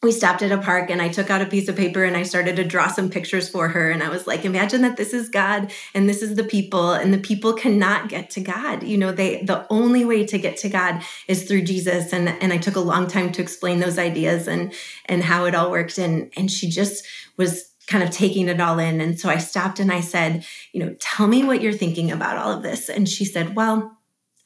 we 0.03 0.11
stopped 0.11 0.41
at 0.41 0.51
a 0.51 0.57
park 0.57 0.89
and 0.89 0.99
I 0.99 1.09
took 1.09 1.29
out 1.29 1.43
a 1.43 1.45
piece 1.45 1.67
of 1.67 1.75
paper 1.75 2.03
and 2.03 2.17
I 2.17 2.23
started 2.23 2.55
to 2.55 2.63
draw 2.63 2.87
some 2.87 3.09
pictures 3.09 3.47
for 3.47 3.67
her. 3.67 3.91
And 3.91 4.01
I 4.01 4.09
was 4.09 4.25
like, 4.25 4.45
imagine 4.45 4.81
that 4.81 4.97
this 4.97 5.13
is 5.13 5.29
God 5.29 5.71
and 5.93 6.09
this 6.09 6.23
is 6.23 6.35
the 6.35 6.43
people, 6.43 6.93
and 6.93 7.13
the 7.13 7.19
people 7.19 7.53
cannot 7.53 8.09
get 8.09 8.31
to 8.31 8.41
God. 8.41 8.81
You 8.81 8.97
know, 8.97 9.11
they 9.11 9.43
the 9.43 9.67
only 9.69 10.03
way 10.03 10.25
to 10.25 10.39
get 10.39 10.57
to 10.57 10.69
God 10.69 11.03
is 11.27 11.43
through 11.43 11.63
Jesus. 11.63 12.13
And 12.13 12.29
and 12.29 12.51
I 12.51 12.57
took 12.57 12.75
a 12.75 12.79
long 12.79 13.07
time 13.07 13.31
to 13.33 13.41
explain 13.41 13.79
those 13.79 13.99
ideas 13.99 14.47
and 14.47 14.73
and 15.05 15.23
how 15.23 15.45
it 15.45 15.53
all 15.53 15.69
worked. 15.69 15.99
And 15.99 16.31
and 16.35 16.49
she 16.49 16.67
just 16.67 17.05
was 17.37 17.71
kind 17.85 18.03
of 18.03 18.09
taking 18.09 18.47
it 18.47 18.59
all 18.59 18.79
in. 18.79 19.01
And 19.01 19.19
so 19.19 19.29
I 19.29 19.37
stopped 19.37 19.79
and 19.79 19.91
I 19.91 19.99
said, 19.99 20.45
you 20.71 20.83
know, 20.83 20.95
tell 20.99 21.27
me 21.27 21.43
what 21.43 21.61
you're 21.61 21.73
thinking 21.73 22.11
about 22.11 22.37
all 22.37 22.51
of 22.51 22.63
this. 22.63 22.89
And 22.89 23.07
she 23.07 23.25
said, 23.25 23.55
Well, 23.55 23.99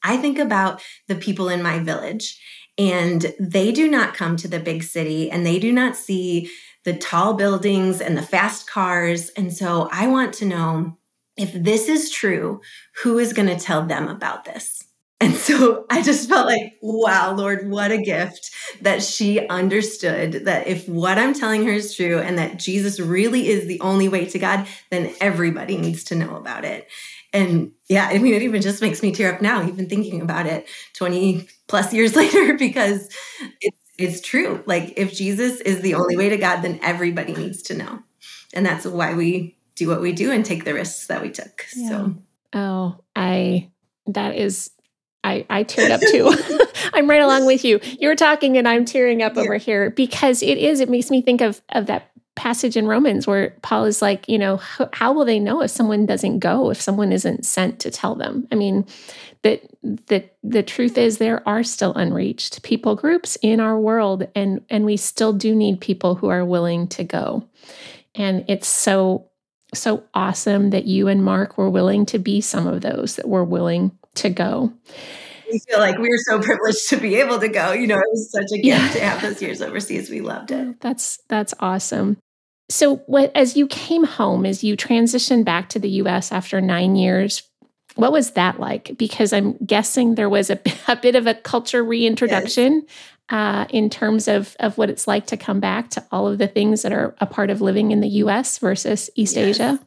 I 0.04 0.18
think 0.18 0.38
about 0.38 0.82
the 1.08 1.16
people 1.16 1.48
in 1.48 1.64
my 1.64 1.80
village 1.80 2.40
and 2.78 3.34
they 3.40 3.72
do 3.72 3.90
not 3.90 4.14
come 4.14 4.36
to 4.38 4.48
the 4.48 4.60
big 4.60 4.84
city 4.84 5.32
and 5.32 5.46
they 5.46 5.60
do 5.60 5.72
not 5.72 5.96
see 5.96 6.50
the 6.84 6.94
tall 6.94 7.34
buildings 7.34 8.02
and 8.02 8.18
the 8.18 8.22
fast 8.22 8.70
cars. 8.70 9.30
And 9.30 9.54
so 9.54 9.90
I 9.92 10.08
want 10.08 10.34
to 10.36 10.46
know 10.46 10.98
if 11.38 11.52
this 11.54 11.90
is 11.90 12.12
true, 12.12 12.62
who 13.04 13.18
is 13.18 13.34
going 13.34 13.50
to 13.50 13.58
tell 13.58 13.86
them 13.86 14.08
about 14.08 14.46
this? 14.46 14.84
And 15.22 15.34
so 15.36 15.86
I 15.90 16.02
just 16.02 16.30
felt 16.30 16.48
like, 16.48 16.76
wow, 16.82 17.34
Lord, 17.34 17.70
what 17.70 17.92
a 17.92 17.98
gift 17.98 18.52
that 18.82 19.02
she 19.02 19.48
understood 19.48 20.46
that 20.46 20.68
if 20.68 20.88
what 20.88 21.18
I'm 21.18 21.34
telling 21.34 21.66
her 21.66 21.72
is 21.72 21.96
true 21.96 22.20
and 22.20 22.38
that 22.38 22.58
Jesus 22.58 23.00
really 23.00 23.48
is 23.48 23.68
the 23.68 23.80
only 23.82 24.08
way 24.10 24.26
to 24.26 24.40
God, 24.40 24.68
then 24.92 25.14
everybody 25.20 25.78
needs 25.78 26.04
to 26.06 26.16
know 26.16 26.36
about 26.36 26.66
it. 26.66 26.88
And 27.36 27.74
yeah, 27.90 28.08
I 28.10 28.18
mean, 28.18 28.34
it 28.34 28.44
even 28.44 28.62
just 28.62 28.82
makes 28.82 29.04
me 29.04 29.12
tear 29.12 29.36
up 29.36 29.42
now, 29.42 29.68
even 29.68 29.90
thinking 29.90 30.22
about 30.22 30.46
it 30.46 30.68
20 30.94 31.48
plus 31.68 31.94
years 31.94 32.16
later, 32.16 32.54
because 32.58 33.10
it's, 33.60 33.78
it's 33.98 34.22
true. 34.22 34.64
Like, 34.66 34.94
if 34.96 35.14
Jesus 35.14 35.60
is 35.62 35.82
the 35.82 35.96
only 35.96 36.16
way 36.16 36.30
to 36.30 36.38
God, 36.38 36.62
then 36.62 36.80
everybody 36.82 37.34
needs 37.34 37.62
to 37.64 37.78
know. 37.78 38.00
And 38.54 38.66
that's 38.66 38.86
why 38.86 39.14
we 39.14 39.58
do 39.76 39.90
what 39.90 40.02
we 40.02 40.14
do 40.14 40.32
and 40.32 40.46
take 40.46 40.64
the 40.64 40.74
risks 40.74 41.08
that 41.08 41.22
we 41.22 41.30
took. 41.30 41.66
Yeah. 41.76 41.90
So, 41.90 42.16
oh, 42.54 42.96
I, 43.18 43.70
that 44.08 44.36
is, 44.36 44.72
I, 45.22 45.46
I 45.50 45.66
teared 45.66 45.92
up 45.92 46.00
too. 46.00 46.34
I'm 46.94 47.10
right 47.10 47.22
along 47.22 47.46
with 47.46 47.66
you. 47.66 47.82
You're 48.00 48.16
talking 48.16 48.58
and 48.58 48.66
I'm 48.66 48.86
tearing 48.86 49.22
up 49.22 49.36
yeah. 49.36 49.42
over 49.42 49.58
here 49.58 49.90
because 49.90 50.42
it 50.42 50.58
is, 50.58 50.80
it 50.80 50.90
makes 50.90 51.12
me 51.12 51.22
think 51.22 51.42
of, 51.42 51.62
of 51.68 51.88
that 51.88 52.12
passage 52.36 52.78
in 52.78 52.86
Romans 52.86 53.26
where 53.26 53.56
Paul 53.62 53.86
is 53.86 54.02
like, 54.02 54.28
you 54.28 54.38
know, 54.38 54.58
how, 54.58 55.14
will 55.14 55.26
they 55.26 55.40
know 55.40 55.62
if 55.62 55.72
someone 55.72 56.06
doesn't 56.06 56.40
go, 56.40 56.70
if 56.70 56.82
someone 56.82 57.12
isn't 57.12 57.46
sent 57.46 57.80
to 57.80 57.90
tell 57.90 58.16
them? 58.16 58.48
I 58.52 58.56
mean, 58.56 58.86
that 59.44 59.62
the 59.84 60.28
the 60.44 60.64
truth 60.64 60.98
is 60.98 61.18
there 61.18 61.48
are 61.48 61.64
still 61.64 61.94
unreached 61.94 62.64
people 62.64 62.96
groups 62.96 63.38
in 63.44 63.60
our 63.60 63.80
world 63.80 64.28
and 64.34 64.66
and 64.72 64.86
we 64.86 64.98
still 64.98 65.34
do 65.34 65.54
need 65.54 65.80
people 65.80 66.16
who 66.16 66.30
are 66.30 66.44
willing 66.44 66.88
to 66.88 67.04
go. 67.04 67.48
And 68.16 68.44
it's 68.48 68.68
so 68.68 69.30
so 69.74 70.04
awesome 70.14 70.72
that 70.72 70.86
you 70.86 71.08
and 71.08 71.24
Mark 71.24 71.58
were 71.58 71.70
willing 71.70 72.06
to 72.08 72.18
be 72.18 72.42
some 72.42 72.66
of 72.66 72.82
those 72.82 73.18
that 73.18 73.28
were 73.28 73.44
willing 73.44 73.92
to 74.16 74.30
go. 74.30 74.74
We 75.52 75.60
feel 75.60 75.80
like 75.80 75.98
we 75.98 76.10
were 76.10 76.18
so 76.28 76.42
privileged 76.42 76.90
to 76.90 76.98
be 76.98 77.16
able 77.16 77.40
to 77.40 77.48
go. 77.48 77.72
You 77.72 77.86
know, 77.86 77.98
it 77.98 78.10
was 78.10 78.32
such 78.32 78.52
a 78.52 78.62
gift 78.62 78.66
yeah. 78.66 78.92
to 78.94 79.00
have 79.00 79.22
those 79.22 79.42
years 79.42 79.62
overseas. 79.62 80.10
We 80.10 80.22
loved 80.22 80.52
it. 80.52 80.82
That's 80.82 81.20
that's 81.28 81.54
awesome. 81.60 82.18
So, 82.70 82.98
what, 83.06 83.32
as 83.36 83.56
you 83.56 83.68
came 83.68 84.04
home, 84.04 84.46
as 84.46 84.64
you 84.64 84.76
transitioned 84.76 85.46
back 85.46 85.70
to 85.70 85.80
the 85.80 85.90
US 85.90 86.32
after 86.32 86.60
nine 86.62 86.96
years, 86.96 87.44
what 87.96 88.12
was 88.12 88.32
that 88.32 88.60
like? 88.60 88.98
Because 88.98 89.34
I'm 89.34 89.54
guessing 89.66 90.16
there 90.16 90.30
was 90.30 90.50
a, 90.50 90.60
a 90.88 90.96
bit 90.96 91.16
of 91.16 91.28
a 91.28 91.34
culture 91.34 91.84
reintroduction 91.84 92.74
yes. 92.74 92.90
uh, 93.30 93.66
in 93.70 93.90
terms 93.90 94.28
of, 94.28 94.56
of 94.60 94.78
what 94.78 94.90
it's 94.90 95.08
like 95.08 95.28
to 95.28 95.38
come 95.38 95.60
back 95.60 95.90
to 95.92 96.06
all 96.12 96.28
of 96.28 96.38
the 96.38 96.48
things 96.48 96.82
that 96.82 96.92
are 96.92 97.16
a 97.20 97.26
part 97.26 97.50
of 97.50 97.62
living 97.62 97.92
in 97.92 98.02
the 98.02 98.10
US 98.10 98.58
versus 98.60 99.10
East 99.16 99.36
yes. 99.36 99.60
Asia. 99.60 99.80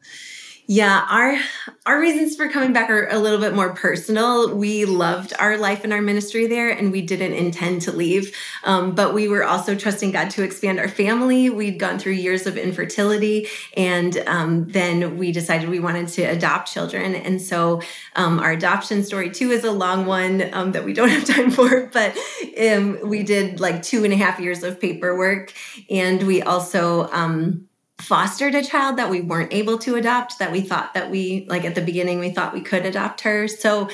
Yeah, 0.71 1.07
our 1.09 1.39
our 1.87 1.99
reasons 1.99 2.37
for 2.37 2.47
coming 2.51 2.75
back 2.75 2.91
are 2.91 3.09
a 3.09 3.19
little 3.19 3.39
bit 3.41 3.55
more 3.55 3.73
personal. 3.73 4.55
We 4.55 4.85
loved 4.85 5.33
our 5.39 5.57
life 5.57 5.83
and 5.83 5.95
our 5.95 6.03
ministry 6.03 6.47
there, 6.47 6.69
and 6.69 6.93
we 6.93 7.01
didn't 7.01 7.33
intend 7.33 7.81
to 7.83 7.93
leave. 7.93 8.37
Um, 8.65 8.95
but 8.95 9.15
we 9.15 9.29
were 9.29 9.45
also 9.45 9.75
trusting 9.75 10.11
God 10.11 10.29
to 10.33 10.43
expand 10.43 10.79
our 10.79 10.89
family. 10.89 11.49
We'd 11.49 11.79
gone 11.79 11.99
through 11.99 12.13
years 12.13 12.47
of 12.47 12.59
infertility, 12.59 13.49
and 13.79 14.19
um, 14.27 14.67
then 14.69 15.17
we 15.17 15.33
decided 15.33 15.71
we 15.71 15.81
wanted 15.81 16.09
to 16.09 16.25
adopt 16.25 16.71
children. 16.71 17.15
And 17.15 17.41
so 17.41 17.81
um, 18.15 18.39
our 18.39 18.53
adoption 18.53 19.03
story 19.03 19.31
too 19.31 19.51
is 19.51 19.65
a 19.65 19.73
long 19.73 20.05
one 20.05 20.51
um, 20.53 20.73
that 20.73 20.85
we 20.85 20.93
don't 20.93 21.09
have 21.09 21.25
time 21.35 21.51
for. 21.51 21.87
But 21.87 22.15
um, 22.61 22.99
we 23.09 23.23
did 23.23 23.59
like 23.59 23.83
two 23.83 24.05
and 24.05 24.13
a 24.13 24.17
half 24.17 24.39
years 24.39 24.63
of 24.63 24.79
paperwork, 24.79 25.55
and 25.89 26.27
we 26.27 26.43
also 26.43 27.09
um, 27.11 27.68
fostered 28.01 28.55
a 28.55 28.63
child 28.63 28.97
that 28.97 29.11
we 29.11 29.21
weren't 29.21 29.53
able 29.53 29.79
to 29.79 29.97
adopt 29.97 30.39
that 30.39 30.53
we 30.53 30.61
thought 30.61 30.95
that 30.95 31.11
we 31.11 31.47
like 31.49 31.65
at 31.65 31.75
the 31.75 31.83
beginning 31.83 32.19
we 32.19 32.31
thought 32.31 32.55
we 32.55 32.61
could 32.61 32.87
adopt 32.87 33.23
her. 33.23 33.49
So 33.49 33.89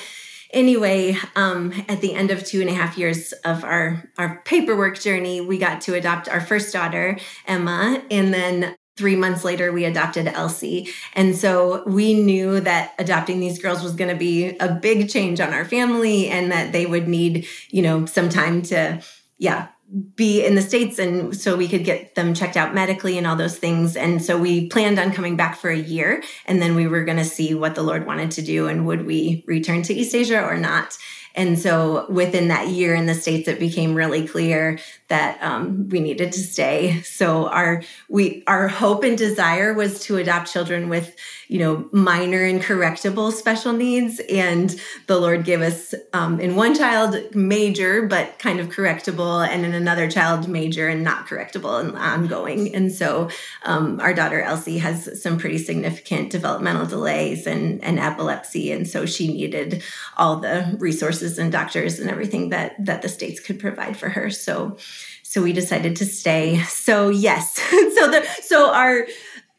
anyway 0.52 1.16
um, 1.36 1.72
at 1.88 2.00
the 2.00 2.14
end 2.14 2.30
of 2.30 2.44
two 2.44 2.60
and 2.60 2.70
a 2.70 2.74
half 2.74 2.96
years 2.96 3.32
of 3.44 3.64
our 3.64 4.08
our 4.18 4.42
paperwork 4.44 4.98
journey 5.00 5.40
we 5.40 5.58
got 5.58 5.80
to 5.82 5.94
adopt 5.94 6.28
our 6.28 6.40
first 6.40 6.72
daughter 6.72 7.18
emma 7.46 8.02
and 8.10 8.32
then 8.32 8.76
three 8.96 9.16
months 9.16 9.42
later 9.44 9.72
we 9.72 9.84
adopted 9.84 10.28
elsie. 10.28 10.88
And 11.14 11.36
so 11.36 11.82
we 11.86 12.14
knew 12.14 12.60
that 12.60 12.94
adopting 12.98 13.40
these 13.40 13.58
girls 13.58 13.82
was 13.82 13.94
going 13.94 14.10
to 14.10 14.16
be 14.16 14.56
a 14.58 14.72
big 14.72 15.08
change 15.08 15.40
on 15.40 15.52
our 15.52 15.64
family 15.64 16.28
and 16.28 16.52
that 16.52 16.72
they 16.72 16.86
would 16.86 17.08
need 17.08 17.46
you 17.70 17.82
know 17.82 18.06
some 18.06 18.28
time 18.28 18.62
to 18.62 19.02
yeah 19.38 19.68
be 20.16 20.44
in 20.44 20.54
the 20.54 20.62
states 20.62 20.98
and 20.98 21.36
so 21.36 21.56
we 21.56 21.68
could 21.68 21.84
get 21.84 22.14
them 22.14 22.34
checked 22.34 22.56
out 22.56 22.74
medically 22.74 23.16
and 23.16 23.26
all 23.26 23.36
those 23.36 23.58
things. 23.58 23.96
And 23.96 24.22
so 24.22 24.38
we 24.38 24.68
planned 24.68 24.98
on 24.98 25.12
coming 25.12 25.36
back 25.36 25.56
for 25.56 25.70
a 25.70 25.78
year 25.78 26.22
and 26.46 26.60
then 26.60 26.74
we 26.74 26.88
were 26.88 27.04
going 27.04 27.18
to 27.18 27.24
see 27.24 27.54
what 27.54 27.74
the 27.74 27.82
lord 27.82 28.06
wanted 28.06 28.30
to 28.32 28.42
do 28.42 28.66
and 28.66 28.86
would 28.86 29.06
we 29.06 29.44
return 29.46 29.82
to 29.82 29.94
east 29.94 30.14
asia 30.14 30.42
or 30.42 30.56
not 30.56 30.96
and 31.34 31.58
so 31.58 32.06
within 32.10 32.48
that 32.48 32.68
year 32.68 32.94
in 32.94 33.06
the 33.06 33.14
states 33.14 33.48
it 33.48 33.58
became 33.58 33.94
really 33.94 34.26
clear 34.26 34.78
that 35.08 35.42
um, 35.42 35.88
we 35.88 36.00
needed 36.00 36.32
to 36.32 36.40
stay 36.40 37.00
so 37.02 37.48
our 37.48 37.82
we 38.08 38.42
our 38.46 38.68
hope 38.68 39.04
and 39.04 39.18
desire 39.18 39.74
was 39.74 40.00
to 40.00 40.16
adopt 40.16 40.52
children 40.52 40.88
with 40.88 41.16
you 41.48 41.58
know, 41.60 41.88
minor 41.92 42.42
and 42.42 42.60
correctable 42.60 43.32
special 43.32 43.72
needs. 43.72 44.20
And 44.30 44.74
the 45.06 45.18
Lord 45.18 45.44
gave 45.44 45.60
us 45.60 45.94
um, 46.12 46.40
in 46.40 46.56
one 46.56 46.74
child 46.74 47.16
major, 47.34 48.06
but 48.06 48.38
kind 48.38 48.60
of 48.60 48.68
correctable, 48.68 49.46
and 49.46 49.64
in 49.64 49.72
another 49.72 50.10
child 50.10 50.48
major 50.48 50.88
and 50.88 51.04
not 51.04 51.26
correctable 51.26 51.80
and 51.80 51.96
ongoing. 51.96 52.74
And 52.74 52.90
so 52.90 53.30
um, 53.64 54.00
our 54.00 54.14
daughter 54.14 54.40
Elsie 54.40 54.78
has 54.78 55.22
some 55.22 55.38
pretty 55.38 55.58
significant 55.58 56.30
developmental 56.30 56.86
delays 56.86 57.46
and, 57.46 57.82
and 57.84 57.98
epilepsy. 57.98 58.72
And 58.72 58.88
so 58.88 59.06
she 59.06 59.28
needed 59.28 59.82
all 60.16 60.36
the 60.36 60.76
resources 60.78 61.23
and 61.24 61.50
doctors 61.50 61.98
and 61.98 62.10
everything 62.10 62.50
that 62.50 62.74
that 62.84 63.02
the 63.02 63.08
states 63.08 63.40
could 63.40 63.58
provide 63.58 63.96
for 63.96 64.08
her. 64.08 64.30
So 64.30 64.76
so 65.22 65.42
we 65.42 65.52
decided 65.52 65.96
to 65.96 66.06
stay. 66.06 66.62
So 66.62 67.08
yes. 67.08 67.54
so 67.94 68.10
the 68.10 68.24
so 68.42 68.72
our 68.72 69.06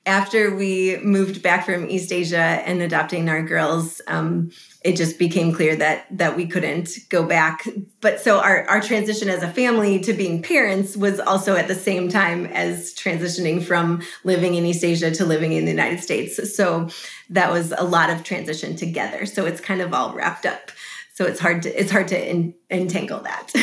after 0.05 0.55
we 0.55 0.97
moved 0.97 1.41
back 1.41 1.65
from 1.65 1.89
East 1.89 2.11
Asia 2.11 2.37
and 2.37 2.81
adopting 2.81 3.27
our 3.27 3.41
girls, 3.41 4.01
um, 4.07 4.51
it 4.83 4.95
just 4.95 5.17
became 5.17 5.51
clear 5.51 5.75
that 5.75 6.05
that 6.15 6.37
we 6.37 6.45
couldn't 6.45 6.99
go 7.09 7.25
back. 7.25 7.67
But 8.01 8.21
so 8.21 8.39
our 8.39 8.69
our 8.69 8.81
transition 8.81 9.29
as 9.29 9.41
a 9.41 9.49
family 9.49 9.99
to 10.01 10.13
being 10.13 10.43
parents 10.43 10.95
was 10.95 11.19
also 11.19 11.55
at 11.55 11.67
the 11.67 11.75
same 11.75 12.07
time 12.07 12.45
as 12.47 12.93
transitioning 12.93 13.63
from 13.63 14.03
living 14.23 14.53
in 14.53 14.65
East 14.65 14.83
Asia 14.83 15.09
to 15.11 15.25
living 15.25 15.53
in 15.53 15.65
the 15.65 15.71
United 15.71 16.01
States. 16.01 16.55
So 16.55 16.89
that 17.29 17.51
was 17.51 17.73
a 17.75 17.83
lot 17.83 18.11
of 18.11 18.23
transition 18.23 18.75
together. 18.75 19.25
So 19.25 19.45
it's 19.45 19.59
kind 19.59 19.81
of 19.81 19.93
all 19.93 20.13
wrapped 20.13 20.45
up. 20.45 20.71
So 21.15 21.23
it's 21.23 21.39
hard 21.39 21.61
to 21.63 21.79
it's 21.79 21.91
hard 21.91 22.09
to 22.09 22.29
in, 22.29 22.53
entangle 22.69 23.21
that. 23.21 23.53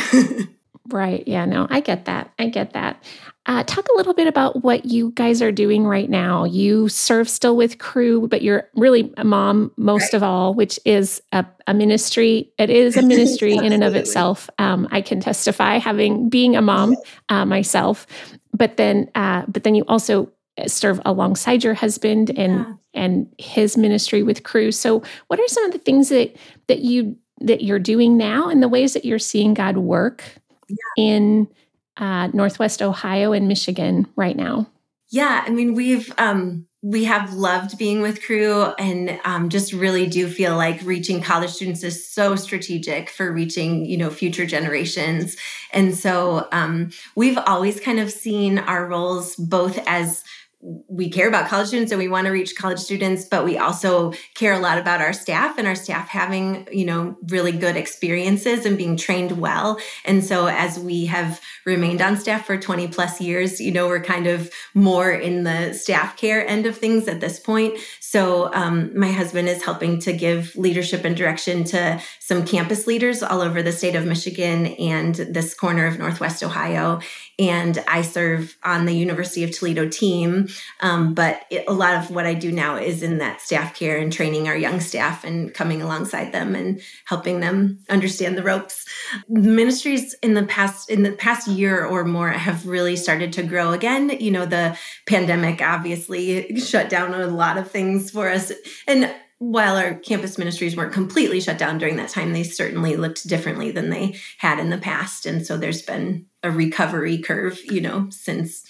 right. 0.89 1.23
Yeah. 1.29 1.45
No, 1.45 1.67
I 1.69 1.81
get 1.81 2.07
that. 2.07 2.33
I 2.39 2.49
get 2.49 2.73
that. 2.73 3.03
Uh, 3.45 3.63
talk 3.65 3.87
a 3.93 3.97
little 3.97 4.15
bit 4.15 4.27
about 4.27 4.63
what 4.63 4.87
you 4.87 5.11
guys 5.11 5.43
are 5.43 5.53
doing 5.53 5.85
right 5.85 6.09
now. 6.09 6.45
You 6.45 6.89
serve 6.89 7.29
still 7.29 7.55
with 7.55 7.79
Cru 7.79 8.27
but 8.27 8.41
you're 8.41 8.71
really 8.75 9.13
a 9.19 9.25
mom 9.25 9.71
most 9.77 10.15
right. 10.15 10.15
of 10.15 10.23
all, 10.23 10.55
which 10.55 10.81
is 10.87 11.21
a, 11.33 11.45
a, 11.67 11.75
ministry. 11.75 12.51
It 12.57 12.71
is 12.71 12.97
a 12.97 13.03
ministry 13.07 13.55
in 13.55 13.73
and 13.73 13.85
of 13.85 13.95
itself. 13.97 14.49
Um, 14.59 14.89
I 14.91 15.03
can 15.03 15.21
testify, 15.21 15.77
having 15.77 16.31
being 16.31 16.57
a 16.57 16.63
mom 16.63 16.97
uh, 17.29 17.45
myself. 17.45 18.07
But 18.55 18.79
then, 18.79 19.11
uh, 19.15 19.45
but 19.47 19.65
then 19.65 19.75
you 19.75 19.85
also 19.89 20.31
serve 20.67 21.01
alongside 21.05 21.65
your 21.65 21.75
husband 21.75 22.31
and 22.31 22.61
yeah. 22.61 22.75
and 22.95 23.27
his 23.39 23.77
ministry 23.77 24.23
with 24.23 24.43
Cru 24.43 24.71
So, 24.71 25.03
what 25.27 25.41
are 25.41 25.49
some 25.49 25.65
of 25.65 25.73
the 25.73 25.79
things 25.79 26.09
that 26.11 26.37
that 26.69 26.81
you 26.81 27.17
that 27.47 27.63
you're 27.63 27.79
doing 27.79 28.17
now, 28.17 28.49
and 28.49 28.63
the 28.63 28.69
ways 28.69 28.95
that 28.95 29.05
you're 29.05 29.19
seeing 29.19 29.55
God 29.55 29.77
work 29.77 30.25
yeah. 30.69 30.77
in 30.97 31.49
uh, 31.97 32.29
Northwest 32.29 32.83
Ohio 32.83 33.33
and 33.33 33.49
Michigan 33.49 34.07
right 34.17 34.37
now? 34.37 34.67
Yeah, 35.11 35.45
I 35.47 35.51
mean, 35.51 35.75
we've 35.75 36.13
um, 36.19 36.67
we 36.81 37.05
have 37.05 37.35
loved 37.35 37.79
being 37.79 38.01
with 38.01 38.25
Cru 38.25 38.65
and 38.79 39.21
um, 39.25 39.51
just 39.51 39.73
really 39.73 40.07
do 40.07 40.27
feel 40.27 40.57
like 40.57 40.81
reaching 40.83 41.23
college 41.23 41.51
students 41.51 41.85
is 41.85 42.09
so 42.09 42.35
strategic 42.35 43.09
for 43.11 43.31
reaching 43.31 43.85
you 43.85 43.97
know 43.97 44.11
future 44.11 44.47
generations. 44.47 45.37
And 45.73 45.95
so 45.95 46.49
um, 46.51 46.91
we've 47.15 47.39
always 47.39 47.79
kind 47.79 48.01
of 48.01 48.11
seen 48.11 48.59
our 48.59 48.87
roles 48.87 49.37
both 49.37 49.79
as 49.87 50.25
we 50.63 51.11
care 51.11 51.27
about 51.27 51.49
college 51.49 51.69
students 51.69 51.91
and 51.91 51.99
we 51.99 52.07
want 52.07 52.27
to 52.27 52.31
reach 52.31 52.55
college 52.55 52.79
students 52.79 53.25
but 53.25 53.45
we 53.45 53.59
also 53.59 54.13
care 54.35 54.53
a 54.53 54.59
lot 54.59 54.79
about 54.79 55.01
our 55.01 55.13
staff 55.13 55.59
and 55.59 55.67
our 55.67 55.75
staff 55.75 56.09
having 56.09 56.69
you 56.71 56.85
know 56.85 57.17
really 57.29 57.53
good 57.53 57.77
experiences 57.77 58.65
and 58.65 58.79
being 58.79 58.97
trained 58.97 59.33
well. 59.33 59.79
And 60.05 60.25
so 60.25 60.47
as 60.47 60.79
we 60.79 61.07
have 61.07 61.41
remained 61.67 62.01
on 62.01 62.17
staff 62.17 62.47
for 62.47 62.57
20 62.57 62.89
plus 62.89 63.21
years 63.21 63.61
you 63.61 63.73
know 63.73 63.89
we're 63.89 64.03
kind 64.03 64.27
of 64.27 64.53
more 64.75 65.11
in 65.11 65.43
the 65.43 65.73
staff 65.73 66.17
care 66.17 66.47
end 66.47 66.67
of 66.67 66.79
things 66.79 67.09
at 67.09 67.21
this 67.21 67.41
point. 67.41 67.79
So 68.01 68.53
um, 68.55 68.97
my 68.97 69.11
husband 69.11 69.49
is 69.49 69.65
helping 69.65 69.99
to 70.01 70.13
give 70.13 70.55
leadership 70.57 71.05
and 71.05 71.17
direction 71.17 71.65
to 71.65 72.01
some 72.21 72.45
campus 72.45 72.87
leaders 72.87 73.23
all 73.23 73.41
over 73.41 73.63
the 73.63 73.73
state 73.73 73.95
of 73.95 74.07
michigan 74.07 74.67
and 74.67 75.15
this 75.15 75.55
corner 75.55 75.87
of 75.87 75.99
northwest 75.99 76.43
ohio 76.43 77.01
and 77.49 77.83
I 77.89 78.03
serve 78.03 78.57
on 78.63 78.87
the 78.87 78.93
University 78.93 79.43
of 79.43 79.51
Toledo 79.51 79.89
team. 79.89 80.49
Um, 80.81 81.13
but 81.13 81.43
it, 81.51 81.65
a 81.67 81.73
lot 81.73 81.95
of 81.95 82.11
what 82.11 82.25
I 82.25 82.35
do 82.35 82.53
now 82.53 82.77
is 82.77 83.03
in 83.03 83.19
that 83.19 83.41
staff 83.41 83.75
care 83.75 83.99
and 83.99 84.13
training 84.13 84.47
our 84.47 84.57
young 84.57 84.79
staff 84.79 85.25
and 85.25 85.53
coming 85.53 85.83
alongside 85.83 86.31
them 86.31 86.55
and 86.55 86.81
helping 87.05 87.41
them 87.41 87.81
understand 87.89 88.39
the 88.39 88.45
ropes. 88.45 88.87
Ministries 89.29 90.15
in 90.23 90.35
the 90.35 90.45
past 90.45 90.89
in 90.89 91.03
the 91.03 91.13
past 91.13 91.49
year 91.49 91.85
or 91.85 92.05
more 92.05 92.31
have 92.31 92.67
really 92.67 92.95
started 92.95 93.33
to 93.33 93.43
grow 93.43 93.73
again. 93.73 94.11
You 94.11 94.31
know, 94.31 94.47
the 94.47 94.79
pandemic 95.07 95.61
obviously 95.61 96.57
shut 96.61 96.89
down 96.89 97.13
a 97.13 97.27
lot 97.27 97.59
of 97.59 97.71
things 97.71 98.11
for 98.11 98.29
us, 98.29 98.53
and 98.87 99.13
while 99.43 99.75
our 99.75 99.95
campus 99.95 100.39
ministries 100.39 100.77
weren't 100.77 100.93
completely 100.93 101.41
shut 101.41 101.59
down 101.59 101.77
during 101.77 101.97
that 101.97 102.09
time, 102.09 102.33
they 102.33 102.45
certainly 102.45 102.95
looked 102.95 103.27
differently 103.27 103.73
than 103.73 103.91
they 103.91 104.17
had 104.39 104.61
in 104.61 104.71
the 104.71 104.79
past. 104.79 105.27
And 105.27 105.45
so 105.45 105.57
there's 105.57 105.83
been 105.83 106.27
a 106.45 106.51
recovery 106.51 107.19
curve, 107.19 107.59
you 107.65 107.81
know, 107.81 108.07
since 108.11 108.63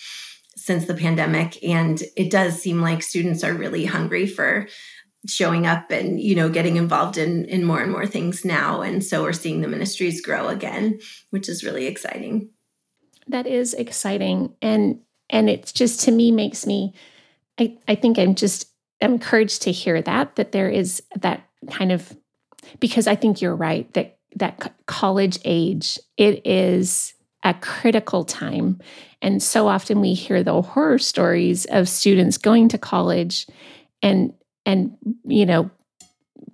since 0.56 0.86
the 0.86 0.94
pandemic. 0.94 1.62
And 1.62 2.02
it 2.16 2.30
does 2.30 2.60
seem 2.60 2.80
like 2.80 3.02
students 3.02 3.44
are 3.44 3.52
really 3.52 3.84
hungry 3.84 4.26
for 4.26 4.66
showing 5.28 5.66
up 5.66 5.90
and 5.90 6.18
you 6.18 6.34
know 6.34 6.48
getting 6.48 6.76
involved 6.76 7.18
in 7.18 7.44
in 7.44 7.64
more 7.64 7.80
and 7.80 7.92
more 7.92 8.06
things 8.06 8.44
now 8.44 8.82
and 8.82 9.04
so 9.04 9.22
we're 9.22 9.32
seeing 9.32 9.60
the 9.60 9.68
ministries 9.68 10.20
grow 10.20 10.48
again 10.48 10.98
which 11.30 11.48
is 11.48 11.62
really 11.62 11.86
exciting 11.86 12.50
that 13.28 13.46
is 13.46 13.72
exciting 13.72 14.52
and 14.60 15.00
and 15.30 15.48
it's 15.48 15.70
just 15.70 16.00
to 16.00 16.10
me 16.10 16.32
makes 16.32 16.66
me 16.66 16.92
i 17.56 17.78
i 17.86 17.94
think 17.94 18.18
i'm 18.18 18.34
just 18.34 18.71
am 19.02 19.14
encouraged 19.14 19.62
to 19.62 19.72
hear 19.72 20.00
that 20.02 20.36
that 20.36 20.52
there 20.52 20.68
is 20.68 21.02
that 21.20 21.42
kind 21.70 21.92
of 21.92 22.16
because 22.80 23.06
I 23.06 23.14
think 23.14 23.42
you're 23.42 23.56
right 23.56 23.92
that 23.94 24.18
that 24.36 24.74
college 24.86 25.38
age 25.44 25.98
it 26.16 26.46
is 26.46 27.14
a 27.44 27.54
critical 27.54 28.24
time. 28.24 28.78
And 29.20 29.42
so 29.42 29.66
often 29.66 30.00
we 30.00 30.14
hear 30.14 30.42
the 30.42 30.62
horror 30.62 30.98
stories 30.98 31.64
of 31.66 31.88
students 31.88 32.38
going 32.38 32.68
to 32.68 32.78
college 32.78 33.46
and 34.02 34.32
and 34.64 34.96
you 35.24 35.46
know 35.46 35.70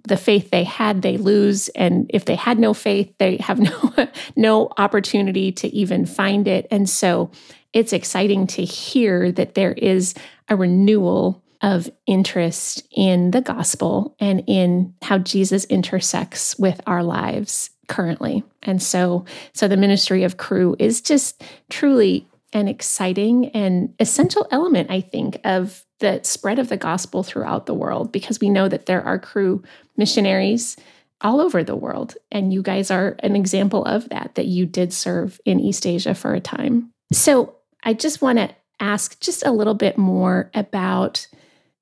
the 0.06 0.16
faith 0.16 0.50
they 0.50 0.64
had 0.64 1.02
they 1.02 1.18
lose. 1.18 1.68
And 1.70 2.10
if 2.14 2.24
they 2.24 2.36
had 2.36 2.58
no 2.58 2.72
faith 2.74 3.12
they 3.18 3.36
have 3.38 3.58
no 3.58 4.08
no 4.36 4.70
opportunity 4.78 5.52
to 5.52 5.68
even 5.68 6.06
find 6.06 6.48
it. 6.48 6.66
And 6.70 6.88
so 6.88 7.30
it's 7.72 7.92
exciting 7.92 8.46
to 8.48 8.64
hear 8.64 9.30
that 9.32 9.54
there 9.54 9.72
is 9.72 10.14
a 10.48 10.56
renewal 10.56 11.44
of 11.62 11.90
interest 12.06 12.86
in 12.90 13.32
the 13.32 13.40
gospel 13.40 14.14
and 14.20 14.44
in 14.46 14.94
how 15.02 15.18
Jesus 15.18 15.64
intersects 15.64 16.58
with 16.58 16.80
our 16.86 17.02
lives 17.02 17.70
currently. 17.88 18.44
And 18.62 18.82
so 18.82 19.24
so 19.52 19.66
the 19.66 19.76
ministry 19.76 20.24
of 20.24 20.36
Cru 20.36 20.76
is 20.78 21.00
just 21.00 21.42
truly 21.70 22.28
an 22.52 22.68
exciting 22.68 23.50
and 23.50 23.94
essential 23.98 24.46
element 24.50 24.90
I 24.90 25.00
think 25.00 25.38
of 25.44 25.84
the 26.00 26.20
spread 26.22 26.58
of 26.58 26.68
the 26.68 26.76
gospel 26.76 27.22
throughout 27.22 27.66
the 27.66 27.74
world 27.74 28.12
because 28.12 28.40
we 28.40 28.50
know 28.50 28.68
that 28.68 28.86
there 28.86 29.02
are 29.02 29.18
Cru 29.18 29.62
missionaries 29.96 30.76
all 31.20 31.40
over 31.40 31.64
the 31.64 31.76
world. 31.76 32.16
And 32.30 32.52
you 32.52 32.62
guys 32.62 32.90
are 32.90 33.16
an 33.20 33.34
example 33.34 33.84
of 33.84 34.08
that, 34.10 34.36
that 34.36 34.46
you 34.46 34.66
did 34.66 34.92
serve 34.92 35.40
in 35.44 35.60
East 35.60 35.86
Asia 35.86 36.14
for 36.14 36.34
a 36.34 36.40
time. 36.40 36.90
So 37.12 37.56
I 37.82 37.94
just 37.94 38.22
want 38.22 38.38
to 38.38 38.54
ask 38.80 39.18
just 39.20 39.44
a 39.44 39.50
little 39.50 39.74
bit 39.74 39.98
more 39.98 40.50
about 40.54 41.26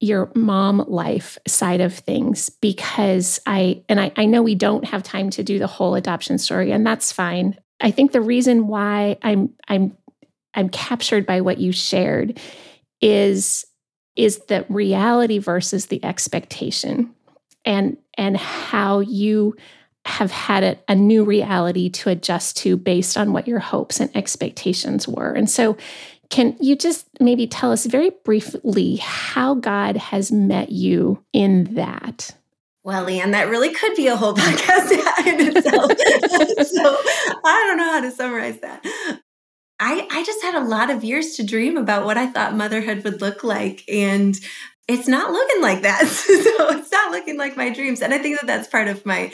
your 0.01 0.31
mom 0.35 0.85
life 0.87 1.39
side 1.47 1.81
of 1.81 1.95
things 1.95 2.51
because 2.51 3.41
I 3.47 3.83
and 3.89 4.01
I, 4.01 4.13
I 4.17 4.27
know 4.27 4.43
we 4.43 4.55
don't 4.55 4.85
have 4.85 5.03
time 5.03 5.31
to 5.31 5.43
do 5.43 5.59
the 5.59 5.67
whole 5.67 5.95
adoption 5.95 6.39
story, 6.39 6.71
and 6.73 6.87
that's 6.87 7.13
fine. 7.13 7.57
I 7.81 7.91
think 7.91 8.13
the 8.13 8.21
reason 8.21 8.67
why 8.67 9.19
I'm 9.23 9.55
I'm 9.69 9.97
I'm 10.55 10.69
captured 10.69 11.27
by 11.27 11.41
what 11.41 11.59
you 11.59 11.73
shared 11.73 12.39
is 13.01 13.65
is 14.17 14.39
the 14.47 14.65
reality 14.69 15.39
versus 15.39 15.87
the 15.87 16.05
expectation 16.05 17.15
and 17.65 17.97
and 18.17 18.37
how 18.37 19.01
you 19.01 19.55
have 20.07 20.31
had 20.31 20.63
a, 20.63 20.79
a 20.89 20.95
new 20.95 21.25
reality 21.25 21.89
to 21.91 22.09
adjust 22.09 22.57
to 22.57 22.77
based 22.77 23.19
on 23.19 23.33
what 23.33 23.49
your 23.49 23.59
hopes 23.59 23.99
and 23.99 24.15
expectations 24.17 25.09
were. 25.09 25.33
And 25.33 25.51
so 25.51 25.77
can 26.31 26.57
you 26.61 26.77
just 26.77 27.07
maybe 27.21 27.47
tell 27.47 27.73
us 27.73 27.87
very 27.87 28.11
briefly 28.25 28.97
how 28.97 29.55
God 29.55 29.97
has 29.97 30.33
met 30.33 30.71
you 30.71 31.23
in 31.33 31.75
that? 31.75 32.35
Well, 32.83 33.05
Leanne, 33.05 33.33
that 33.33 33.49
really 33.49 33.73
could 33.73 33.95
be 33.97 34.07
a 34.07 34.17
whole 34.17 34.35
podcast 34.37 34.93
in 35.27 35.57
itself. 35.57 35.91
so 36.69 36.97
I 37.45 37.65
don't 37.67 37.77
know 37.77 37.93
how 37.93 38.01
to 38.01 38.11
summarize 38.11 38.61
that. 38.61 38.85
I, 39.79 40.07
I 40.11 40.25
just 40.25 40.43
had 40.43 40.55
a 40.55 40.65
lot 40.65 40.91
of 40.91 41.05
years 41.05 41.37
to 41.37 41.45
dream 41.45 41.77
about 41.77 42.05
what 42.05 42.17
I 42.17 42.29
thought 42.29 42.55
motherhood 42.55 43.05
would 43.05 43.21
look 43.21 43.45
like. 43.45 43.85
And 43.89 44.39
it's 44.89 45.09
not 45.09 45.33
looking 45.33 45.63
like 45.63 45.83
that. 45.83 46.07
so 46.07 46.79
it's 46.79 46.93
not 46.93 47.11
looking 47.11 47.37
like 47.37 47.57
my 47.57 47.71
dreams. 47.71 48.01
And 48.03 48.15
I 48.15 48.19
think 48.19 48.39
that 48.39 48.47
that's 48.47 48.69
part 48.69 48.87
of 48.87 49.05
my 49.05 49.33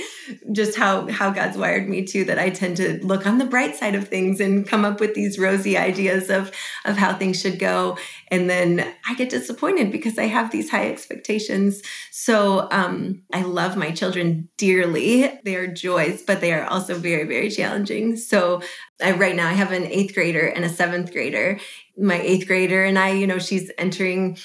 just 0.50 0.78
how 0.78 1.10
how 1.10 1.30
God's 1.30 1.58
wired 1.58 1.88
me 1.88 2.06
too 2.06 2.24
that 2.24 2.38
I 2.38 2.48
tend 2.48 2.78
to 2.78 3.04
look 3.04 3.26
on 3.26 3.36
the 3.36 3.44
bright 3.44 3.76
side 3.76 3.94
of 3.94 4.08
things 4.08 4.40
and 4.40 4.66
come 4.66 4.86
up 4.86 4.98
with 4.98 5.14
these 5.14 5.38
rosy 5.38 5.76
ideas 5.76 6.30
of 6.30 6.52
of 6.86 6.96
how 6.96 7.12
things 7.12 7.38
should 7.38 7.58
go 7.58 7.98
and 8.28 8.48
then 8.48 8.94
I 9.06 9.14
get 9.14 9.28
disappointed 9.28 9.92
because 9.92 10.18
I 10.18 10.24
have 10.24 10.50
these 10.50 10.70
high 10.70 10.88
expectations. 10.88 11.82
So 12.10 12.68
um 12.70 13.22
I 13.34 13.42
love 13.42 13.76
my 13.76 13.90
children 13.90 14.48
dearly. 14.56 15.38
They 15.44 15.56
are 15.56 15.66
joys, 15.66 16.22
but 16.22 16.40
they 16.40 16.54
are 16.54 16.64
also 16.64 16.94
very 16.94 17.24
very 17.24 17.50
challenging. 17.50 18.16
So 18.16 18.62
I 19.02 19.12
right 19.12 19.36
now 19.36 19.48
I 19.48 19.52
have 19.52 19.72
an 19.72 19.84
8th 19.84 20.14
grader 20.14 20.46
and 20.46 20.64
a 20.64 20.70
7th 20.70 21.12
grader. 21.12 21.60
My 21.98 22.18
8th 22.18 22.46
grader 22.46 22.84
and 22.84 22.98
I, 22.98 23.10
you 23.10 23.26
know, 23.26 23.38
she's 23.38 23.70
entering 23.76 24.38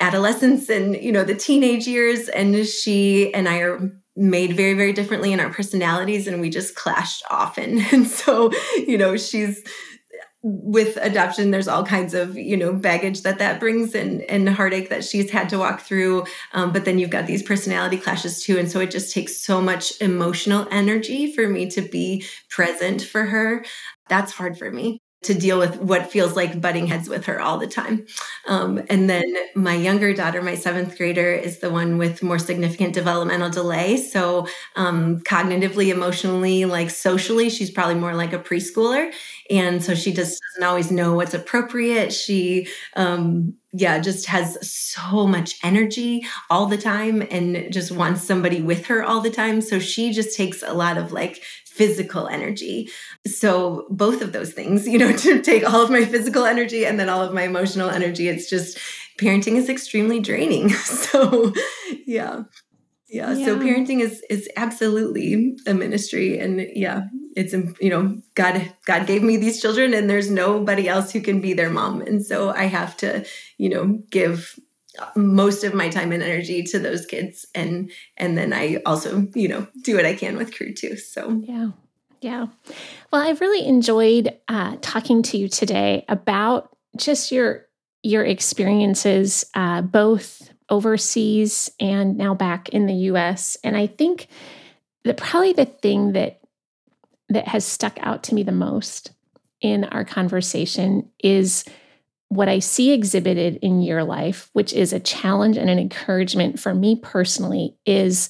adolescence 0.00 0.68
and 0.68 0.96
you 1.02 1.10
know 1.12 1.24
the 1.24 1.34
teenage 1.34 1.86
years 1.86 2.28
and 2.28 2.66
she 2.66 3.32
and 3.34 3.48
i 3.48 3.58
are 3.58 3.90
made 4.16 4.56
very 4.56 4.74
very 4.74 4.92
differently 4.92 5.32
in 5.32 5.40
our 5.40 5.50
personalities 5.50 6.26
and 6.26 6.40
we 6.40 6.50
just 6.50 6.74
clashed 6.74 7.22
often. 7.30 7.80
And 7.92 8.06
so 8.06 8.50
you 8.76 8.98
know 8.98 9.16
she's 9.16 9.62
with 10.42 10.96
adoption 11.00 11.50
there's 11.50 11.66
all 11.66 11.84
kinds 11.84 12.14
of 12.14 12.36
you 12.36 12.56
know 12.56 12.72
baggage 12.72 13.22
that 13.22 13.38
that 13.38 13.58
brings 13.58 13.94
and 13.94 14.22
and 14.22 14.48
heartache 14.48 14.90
that 14.90 15.04
she's 15.04 15.30
had 15.30 15.48
to 15.50 15.58
walk 15.58 15.80
through. 15.80 16.24
Um, 16.52 16.72
but 16.72 16.84
then 16.84 16.98
you've 16.98 17.10
got 17.10 17.26
these 17.26 17.42
personality 17.42 17.98
clashes 17.98 18.42
too 18.42 18.58
and 18.58 18.70
so 18.70 18.80
it 18.80 18.90
just 18.90 19.12
takes 19.12 19.36
so 19.36 19.60
much 19.60 20.00
emotional 20.00 20.66
energy 20.70 21.32
for 21.32 21.48
me 21.48 21.68
to 21.70 21.82
be 21.82 22.24
present 22.48 23.02
for 23.02 23.26
her. 23.26 23.64
That's 24.08 24.32
hard 24.32 24.58
for 24.58 24.70
me 24.70 25.00
to 25.22 25.34
deal 25.34 25.58
with 25.58 25.80
what 25.80 26.10
feels 26.10 26.36
like 26.36 26.60
butting 26.60 26.86
heads 26.86 27.08
with 27.08 27.24
her 27.26 27.40
all 27.40 27.58
the 27.58 27.66
time. 27.66 28.06
Um, 28.46 28.82
and 28.88 29.10
then 29.10 29.24
my 29.54 29.74
younger 29.74 30.14
daughter, 30.14 30.40
my 30.42 30.54
seventh 30.54 30.96
grader, 30.96 31.32
is 31.32 31.58
the 31.58 31.70
one 31.70 31.98
with 31.98 32.22
more 32.22 32.38
significant 32.38 32.94
developmental 32.94 33.50
delay. 33.50 33.96
So, 33.96 34.46
um, 34.76 35.20
cognitively, 35.20 35.92
emotionally, 35.92 36.64
like 36.64 36.90
socially, 36.90 37.50
she's 37.50 37.70
probably 37.70 37.96
more 37.96 38.14
like 38.14 38.32
a 38.32 38.38
preschooler. 38.38 39.12
And 39.50 39.82
so 39.82 39.94
she 39.94 40.12
just 40.12 40.40
doesn't 40.54 40.68
always 40.68 40.90
know 40.90 41.14
what's 41.14 41.34
appropriate. 41.34 42.12
She, 42.12 42.68
um, 42.94 43.54
yeah, 43.72 43.98
just 43.98 44.26
has 44.26 44.56
so 44.66 45.26
much 45.26 45.58
energy 45.62 46.24
all 46.50 46.66
the 46.66 46.78
time 46.78 47.22
and 47.30 47.72
just 47.72 47.90
wants 47.90 48.22
somebody 48.22 48.62
with 48.62 48.86
her 48.86 49.02
all 49.02 49.20
the 49.20 49.30
time. 49.30 49.60
So 49.60 49.78
she 49.78 50.12
just 50.12 50.36
takes 50.36 50.62
a 50.62 50.72
lot 50.72 50.96
of 50.96 51.12
like 51.12 51.42
physical 51.76 52.26
energy. 52.26 52.88
So, 53.26 53.86
both 53.90 54.22
of 54.22 54.32
those 54.32 54.52
things, 54.52 54.88
you 54.88 54.98
know, 54.98 55.16
to 55.24 55.42
take 55.42 55.68
all 55.68 55.82
of 55.82 55.90
my 55.90 56.04
physical 56.04 56.44
energy 56.44 56.86
and 56.86 56.98
then 56.98 57.08
all 57.08 57.22
of 57.22 57.34
my 57.34 57.42
emotional 57.42 57.90
energy, 57.90 58.28
it's 58.28 58.48
just 58.48 58.78
parenting 59.18 59.56
is 59.56 59.68
extremely 59.68 60.20
draining. 60.20 60.70
So, 60.86 61.52
yeah. 62.06 62.44
Yeah, 63.08 63.32
yeah. 63.34 63.46
so 63.46 63.58
parenting 63.58 64.00
is 64.00 64.20
is 64.28 64.48
absolutely 64.56 65.56
a 65.66 65.74
ministry 65.74 66.38
and 66.38 66.66
yeah, 66.74 67.02
it's 67.36 67.54
um, 67.54 67.76
you 67.80 67.88
know, 67.88 68.20
God 68.34 68.74
God 68.84 69.06
gave 69.06 69.22
me 69.22 69.36
these 69.36 69.62
children 69.62 69.94
and 69.94 70.10
there's 70.10 70.28
nobody 70.28 70.88
else 70.88 71.12
who 71.12 71.20
can 71.20 71.40
be 71.40 71.52
their 71.54 71.70
mom 71.70 72.00
and 72.00 72.26
so 72.26 72.50
I 72.50 72.64
have 72.64 72.96
to, 72.98 73.24
you 73.58 73.68
know, 73.68 74.00
give 74.10 74.58
most 75.14 75.64
of 75.64 75.74
my 75.74 75.88
time 75.88 76.12
and 76.12 76.22
energy 76.22 76.62
to 76.64 76.78
those 76.78 77.06
kids. 77.06 77.46
And 77.54 77.90
and 78.16 78.36
then 78.36 78.52
i 78.52 78.80
also 78.86 79.26
you 79.34 79.48
know 79.48 79.66
do 79.82 79.96
what 79.96 80.06
i 80.06 80.14
can 80.14 80.36
with 80.36 80.54
Cru 80.54 80.72
too. 80.72 80.96
So 80.96 81.40
yeah. 81.44 81.70
Yeah. 82.20 82.46
Well 83.12 83.22
i've 83.22 83.40
really 83.40 83.66
enjoyed 83.66 84.36
uh, 84.48 84.76
talking 84.80 85.22
to 85.24 85.38
you 85.38 85.48
today 85.48 86.04
about 86.08 86.76
just 86.96 87.30
your 87.30 87.66
your 88.02 88.24
experiences 88.24 89.44
uh, 89.54 89.82
both 89.82 90.50
overseas 90.68 91.70
and 91.80 92.16
now 92.16 92.34
back 92.34 92.68
in 92.70 92.86
the 92.86 92.94
us 92.94 93.56
and 93.62 93.76
i 93.76 93.86
think 93.86 94.26
that 95.04 95.16
probably 95.16 95.52
the 95.52 95.64
thing 95.64 96.12
that 96.12 96.40
that 97.28 97.46
has 97.46 97.64
stuck 97.64 97.96
out 98.00 98.24
to 98.24 98.34
me 98.34 98.42
the 98.42 98.52
most 98.52 99.12
in 99.60 99.84
our 99.84 100.04
conversation 100.04 101.08
is 101.22 101.64
what 102.28 102.48
I 102.48 102.58
see 102.58 102.92
exhibited 102.92 103.56
in 103.62 103.82
your 103.82 104.04
life, 104.04 104.50
which 104.52 104.72
is 104.72 104.92
a 104.92 105.00
challenge 105.00 105.56
and 105.56 105.70
an 105.70 105.78
encouragement 105.78 106.58
for 106.58 106.74
me 106.74 106.96
personally, 106.96 107.76
is 107.86 108.28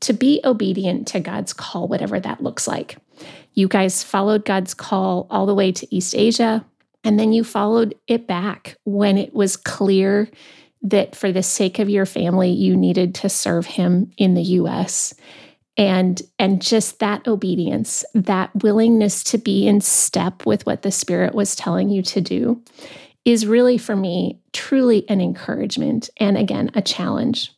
to 0.00 0.12
be 0.12 0.40
obedient 0.44 1.08
to 1.08 1.20
God's 1.20 1.52
call, 1.52 1.88
whatever 1.88 2.20
that 2.20 2.42
looks 2.42 2.66
like. 2.66 2.96
You 3.54 3.68
guys 3.68 4.04
followed 4.04 4.44
God's 4.44 4.74
call 4.74 5.26
all 5.30 5.46
the 5.46 5.54
way 5.54 5.72
to 5.72 5.94
East 5.94 6.14
Asia, 6.14 6.64
and 7.02 7.18
then 7.18 7.32
you 7.32 7.44
followed 7.44 7.94
it 8.06 8.26
back 8.26 8.76
when 8.84 9.16
it 9.16 9.34
was 9.34 9.56
clear 9.56 10.28
that 10.82 11.14
for 11.14 11.32
the 11.32 11.42
sake 11.42 11.78
of 11.78 11.90
your 11.90 12.06
family, 12.06 12.50
you 12.50 12.76
needed 12.76 13.14
to 13.16 13.28
serve 13.28 13.66
Him 13.66 14.10
in 14.16 14.34
the 14.34 14.42
US. 14.42 15.14
And, 15.76 16.20
and 16.38 16.60
just 16.60 16.98
that 16.98 17.26
obedience, 17.26 18.04
that 18.14 18.50
willingness 18.62 19.24
to 19.24 19.38
be 19.38 19.66
in 19.66 19.80
step 19.80 20.44
with 20.44 20.66
what 20.66 20.82
the 20.82 20.90
Spirit 20.90 21.34
was 21.34 21.56
telling 21.56 21.88
you 21.88 22.02
to 22.02 22.20
do 22.20 22.62
is 23.24 23.46
really 23.46 23.78
for 23.78 23.96
me 23.96 24.40
truly 24.52 25.08
an 25.08 25.20
encouragement 25.20 26.10
and 26.16 26.36
again 26.36 26.70
a 26.74 26.82
challenge. 26.82 27.52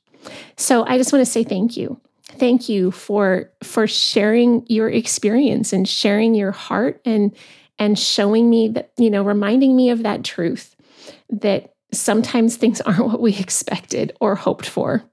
So 0.57 0.85
I 0.87 0.98
just 0.98 1.12
want 1.12 1.25
to 1.25 1.31
say 1.31 1.44
thank 1.44 1.77
you. 1.77 2.01
Thank 2.25 2.68
you 2.68 2.90
for 2.90 3.51
for 3.62 3.87
sharing 3.87 4.64
your 4.68 4.88
experience 4.88 5.72
and 5.72 5.88
sharing 5.88 6.35
your 6.35 6.53
heart 6.53 7.01
and 7.05 7.35
and 7.79 7.98
showing 7.98 8.48
me 8.48 8.68
that 8.68 8.92
you 8.96 9.11
know 9.11 9.22
reminding 9.22 9.77
me 9.77 9.90
of 9.90 10.03
that 10.03 10.25
truth 10.25 10.75
that 11.29 11.75
sometimes 11.92 12.57
things 12.57 12.81
aren't 12.83 13.07
what 13.07 13.20
we 13.20 13.37
expected 13.37 14.16
or 14.20 14.35
hoped 14.35 14.66
for 14.66 15.05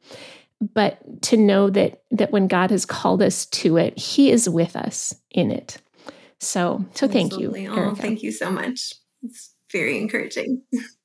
but 0.73 1.21
to 1.23 1.38
know 1.38 1.69
that 1.69 2.03
that 2.12 2.31
when 2.31 2.47
God 2.47 2.71
has 2.71 2.85
called 2.85 3.21
us 3.21 3.45
to 3.47 3.77
it 3.77 3.97
he 3.97 4.31
is 4.31 4.47
with 4.47 4.75
us 4.75 5.13
in 5.31 5.51
it. 5.51 5.77
So 6.39 6.85
so 6.93 7.07
thank 7.07 7.33
Absolutely. 7.33 7.63
you. 7.63 7.71
Oh, 7.73 7.95
thank 7.95 8.23
you 8.23 8.31
so 8.31 8.49
much. 8.49 8.93
It's 9.21 9.48
very 9.71 9.97
encouraging. 9.97 10.62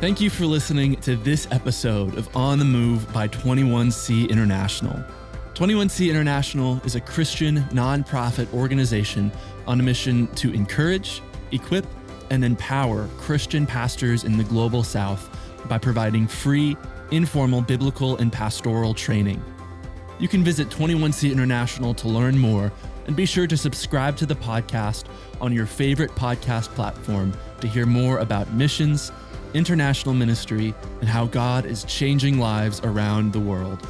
Thank 0.00 0.20
you 0.20 0.30
for 0.30 0.46
listening 0.46 0.94
to 1.00 1.16
this 1.16 1.48
episode 1.50 2.16
of 2.16 2.34
On 2.36 2.60
the 2.60 2.64
Move 2.64 3.12
by 3.12 3.26
21C 3.26 4.30
International. 4.30 5.04
21C 5.58 6.08
International 6.08 6.80
is 6.84 6.94
a 6.94 7.00
Christian 7.00 7.64
nonprofit 7.72 8.46
organization 8.54 9.32
on 9.66 9.80
a 9.80 9.82
mission 9.82 10.28
to 10.36 10.52
encourage, 10.52 11.20
equip, 11.50 11.84
and 12.30 12.44
empower 12.44 13.08
Christian 13.18 13.66
pastors 13.66 14.22
in 14.22 14.38
the 14.38 14.44
global 14.44 14.84
south 14.84 15.28
by 15.68 15.76
providing 15.76 16.28
free, 16.28 16.76
informal 17.10 17.60
biblical 17.60 18.16
and 18.18 18.32
pastoral 18.32 18.94
training. 18.94 19.42
You 20.20 20.28
can 20.28 20.44
visit 20.44 20.68
21C 20.68 21.32
International 21.32 21.92
to 21.92 22.06
learn 22.06 22.38
more 22.38 22.70
And 23.08 23.16
be 23.16 23.26
sure 23.26 23.48
to 23.48 23.56
subscribe 23.56 24.16
to 24.18 24.26
the 24.26 24.36
podcast 24.36 25.06
on 25.40 25.52
your 25.52 25.66
favorite 25.66 26.10
podcast 26.10 26.68
platform 26.76 27.32
to 27.62 27.66
hear 27.66 27.86
more 27.86 28.18
about 28.18 28.52
missions, 28.52 29.10
international 29.54 30.14
ministry, 30.14 30.72
and 31.00 31.08
how 31.08 31.26
God 31.26 31.64
is 31.66 31.82
changing 31.84 32.38
lives 32.38 32.80
around 32.84 33.32
the 33.32 33.40
world. 33.40 33.84